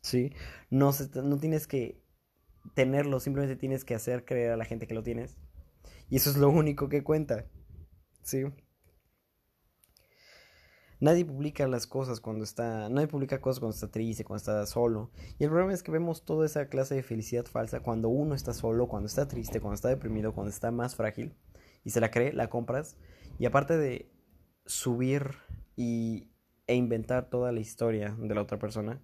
¿Sí? 0.00 0.32
No, 0.70 0.90
no 1.22 1.38
tienes 1.38 1.66
que 1.66 2.02
tenerlo, 2.74 3.20
simplemente 3.20 3.56
tienes 3.56 3.84
que 3.84 3.94
hacer 3.94 4.24
creer 4.24 4.52
a 4.52 4.56
la 4.56 4.64
gente 4.64 4.86
que 4.86 4.94
lo 4.94 5.02
tienes. 5.02 5.36
Y 6.08 6.16
eso 6.16 6.30
es 6.30 6.36
lo 6.36 6.48
único 6.48 6.88
que 6.88 7.02
cuenta. 7.02 7.46
¿Sí? 8.22 8.44
Nadie 11.02 11.24
publica 11.24 11.66
las 11.66 11.88
cosas 11.88 12.20
cuando 12.20 12.44
está. 12.44 12.88
Nadie 12.88 13.08
publica 13.08 13.40
cosas 13.40 13.58
cuando 13.58 13.74
está 13.74 13.90
triste, 13.90 14.22
cuando 14.22 14.38
está 14.38 14.64
solo. 14.66 15.10
Y 15.36 15.42
el 15.42 15.50
problema 15.50 15.72
es 15.72 15.82
que 15.82 15.90
vemos 15.90 16.24
toda 16.24 16.46
esa 16.46 16.68
clase 16.68 16.94
de 16.94 17.02
felicidad 17.02 17.44
falsa 17.44 17.80
cuando 17.80 18.08
uno 18.08 18.36
está 18.36 18.54
solo, 18.54 18.86
cuando 18.86 19.08
está 19.08 19.26
triste, 19.26 19.58
cuando 19.58 19.74
está 19.74 19.88
deprimido, 19.88 20.32
cuando 20.32 20.50
está 20.50 20.70
más 20.70 20.94
frágil. 20.94 21.34
Y 21.82 21.90
se 21.90 22.00
la 22.00 22.12
cree, 22.12 22.32
la 22.32 22.48
compras. 22.48 22.96
Y 23.40 23.46
aparte 23.46 23.76
de 23.76 24.12
subir 24.64 25.38
y, 25.74 26.30
e 26.68 26.76
inventar 26.76 27.28
toda 27.28 27.50
la 27.50 27.58
historia 27.58 28.16
de 28.16 28.32
la 28.36 28.42
otra 28.42 28.60
persona, 28.60 29.02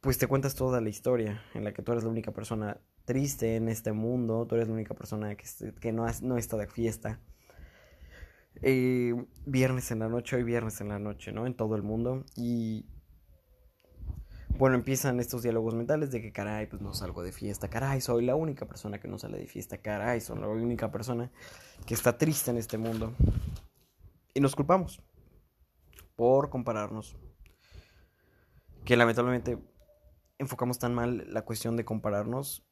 pues 0.00 0.18
te 0.18 0.28
cuentas 0.28 0.54
toda 0.54 0.80
la 0.80 0.88
historia 0.88 1.42
en 1.52 1.64
la 1.64 1.72
que 1.72 1.82
tú 1.82 1.90
eres 1.90 2.04
la 2.04 2.10
única 2.10 2.30
persona 2.30 2.80
triste 3.06 3.56
en 3.56 3.68
este 3.68 3.90
mundo, 3.90 4.46
tú 4.46 4.54
eres 4.54 4.68
la 4.68 4.74
única 4.74 4.94
persona 4.94 5.34
que, 5.34 5.46
que 5.80 5.90
no, 5.90 6.04
has, 6.04 6.22
no 6.22 6.38
está 6.38 6.56
de 6.56 6.68
fiesta 6.68 7.20
eh, 8.62 9.14
viernes 9.44 9.90
en 9.90 9.98
la 9.98 10.08
noche, 10.08 10.36
hoy 10.36 10.44
viernes 10.44 10.80
en 10.80 10.88
la 10.88 10.98
noche, 10.98 11.32
¿no? 11.32 11.46
En 11.46 11.54
todo 11.54 11.74
el 11.74 11.82
mundo. 11.82 12.24
Y 12.36 12.86
bueno, 14.48 14.76
empiezan 14.76 15.18
estos 15.18 15.42
diálogos 15.42 15.74
mentales 15.74 16.12
de 16.12 16.22
que, 16.22 16.32
caray, 16.32 16.68
pues 16.68 16.80
no 16.80 16.94
salgo 16.94 17.22
de 17.22 17.32
fiesta, 17.32 17.68
caray, 17.68 18.00
soy 18.00 18.24
la 18.24 18.36
única 18.36 18.66
persona 18.66 19.00
que 19.00 19.08
no 19.08 19.18
sale 19.18 19.38
de 19.38 19.46
fiesta, 19.46 19.78
caray, 19.78 20.20
soy 20.20 20.38
la 20.38 20.46
única 20.46 20.92
persona 20.92 21.32
que 21.86 21.94
está 21.94 22.16
triste 22.16 22.52
en 22.52 22.58
este 22.58 22.78
mundo. 22.78 23.14
Y 24.34 24.40
nos 24.40 24.54
culpamos 24.54 25.02
por 26.14 26.48
compararnos. 26.48 27.16
Que 28.84 28.96
lamentablemente 28.96 29.58
enfocamos 30.38 30.78
tan 30.78 30.94
mal 30.94 31.24
la 31.32 31.42
cuestión 31.42 31.76
de 31.76 31.84
compararnos 31.84 32.64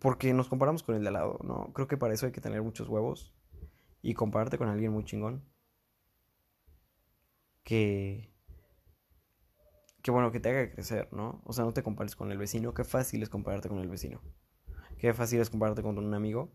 porque 0.00 0.32
nos 0.32 0.48
comparamos 0.48 0.82
con 0.82 0.94
el 0.94 1.02
de 1.02 1.08
al 1.08 1.14
lado, 1.14 1.38
¿no? 1.42 1.72
Creo 1.72 1.88
que 1.88 1.96
para 1.96 2.14
eso 2.14 2.26
hay 2.26 2.32
que 2.32 2.40
tener 2.40 2.62
muchos 2.62 2.88
huevos 2.88 3.34
y 4.02 4.14
compararte 4.14 4.58
con 4.58 4.68
alguien 4.68 4.92
muy 4.92 5.04
chingón. 5.04 5.44
Que. 7.62 8.30
Que 10.02 10.10
bueno, 10.10 10.32
que 10.32 10.40
te 10.40 10.48
haga 10.48 10.70
crecer, 10.72 11.12
¿no? 11.12 11.42
O 11.44 11.52
sea, 11.52 11.64
no 11.64 11.72
te 11.72 11.82
compares 11.82 12.16
con 12.16 12.32
el 12.32 12.38
vecino. 12.38 12.72
Qué 12.72 12.84
fácil 12.84 13.22
es 13.22 13.28
compararte 13.28 13.68
con 13.68 13.78
el 13.78 13.88
vecino. 13.88 14.22
Qué 14.98 15.12
fácil 15.12 15.40
es 15.40 15.50
compararte 15.50 15.82
con 15.82 15.98
un 15.98 16.14
amigo. 16.14 16.50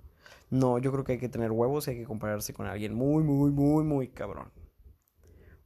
No, 0.50 0.80
yo 0.80 0.92
creo 0.92 1.04
que 1.04 1.14
hay 1.14 1.18
que 1.20 1.30
tener 1.30 1.52
huevos 1.52 1.88
y 1.88 1.92
hay 1.92 1.98
que 1.98 2.06
compararse 2.06 2.54
con 2.54 2.66
alguien 2.66 2.94
muy, 2.94 3.24
muy, 3.24 3.52
muy, 3.52 3.84
muy 3.84 4.08
cabrón. 4.10 4.52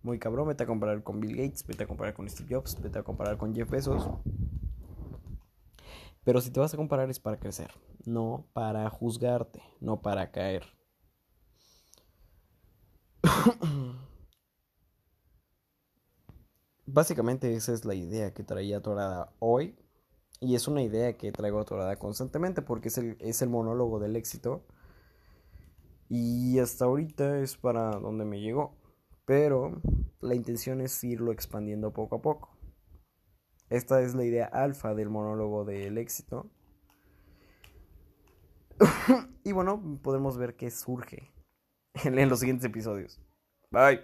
Muy 0.01 0.19
cabrón, 0.19 0.47
vete 0.47 0.63
a 0.63 0.67
comparar 0.67 1.03
con 1.03 1.19
Bill 1.19 1.35
Gates, 1.35 1.65
vete 1.67 1.83
a 1.83 1.87
comparar 1.87 2.13
con 2.13 2.29
Steve 2.29 2.55
Jobs, 2.55 2.81
vete 2.81 2.99
a 2.99 3.03
comparar 3.03 3.37
con 3.37 3.53
Jeff 3.53 3.69
Bezos. 3.69 4.09
Pero 6.23 6.41
si 6.41 6.51
te 6.51 6.59
vas 6.59 6.73
a 6.73 6.77
comparar 6.77 7.09
es 7.09 7.19
para 7.19 7.39
crecer, 7.39 7.71
no 8.05 8.47
para 8.53 8.89
juzgarte, 8.89 9.61
no 9.81 10.01
para 10.01 10.31
caer. 10.31 10.78
Básicamente 16.85 17.53
esa 17.53 17.73
es 17.73 17.85
la 17.85 17.95
idea 17.95 18.33
que 18.33 18.43
traía 18.43 18.81
Torada 18.81 19.33
hoy. 19.39 19.77
Y 20.41 20.55
es 20.55 20.67
una 20.67 20.81
idea 20.81 21.17
que 21.17 21.31
traigo 21.31 21.63
Torada 21.65 21.97
constantemente 21.97 22.61
porque 22.61 22.87
es 22.87 22.97
el, 22.97 23.17
es 23.19 23.41
el 23.41 23.49
monólogo 23.49 23.99
del 23.99 24.15
éxito. 24.15 24.65
Y 26.07 26.59
hasta 26.59 26.85
ahorita 26.85 27.39
es 27.39 27.57
para 27.57 27.91
donde 27.91 28.25
me 28.25 28.39
llegó. 28.39 28.77
Pero 29.25 29.81
la 30.21 30.35
intención 30.35 30.81
es 30.81 31.03
irlo 31.03 31.31
expandiendo 31.31 31.93
poco 31.93 32.15
a 32.17 32.21
poco. 32.21 32.57
Esta 33.69 34.01
es 34.01 34.15
la 34.15 34.25
idea 34.25 34.45
alfa 34.45 34.95
del 34.95 35.09
monólogo 35.09 35.65
del 35.65 35.99
éxito. 35.99 36.49
y 39.43 39.51
bueno, 39.51 39.99
podemos 40.01 40.37
ver 40.37 40.55
que 40.55 40.71
surge 40.71 41.31
en 42.03 42.29
los 42.29 42.39
siguientes 42.39 42.65
episodios. 42.65 43.21
Bye. 43.71 43.99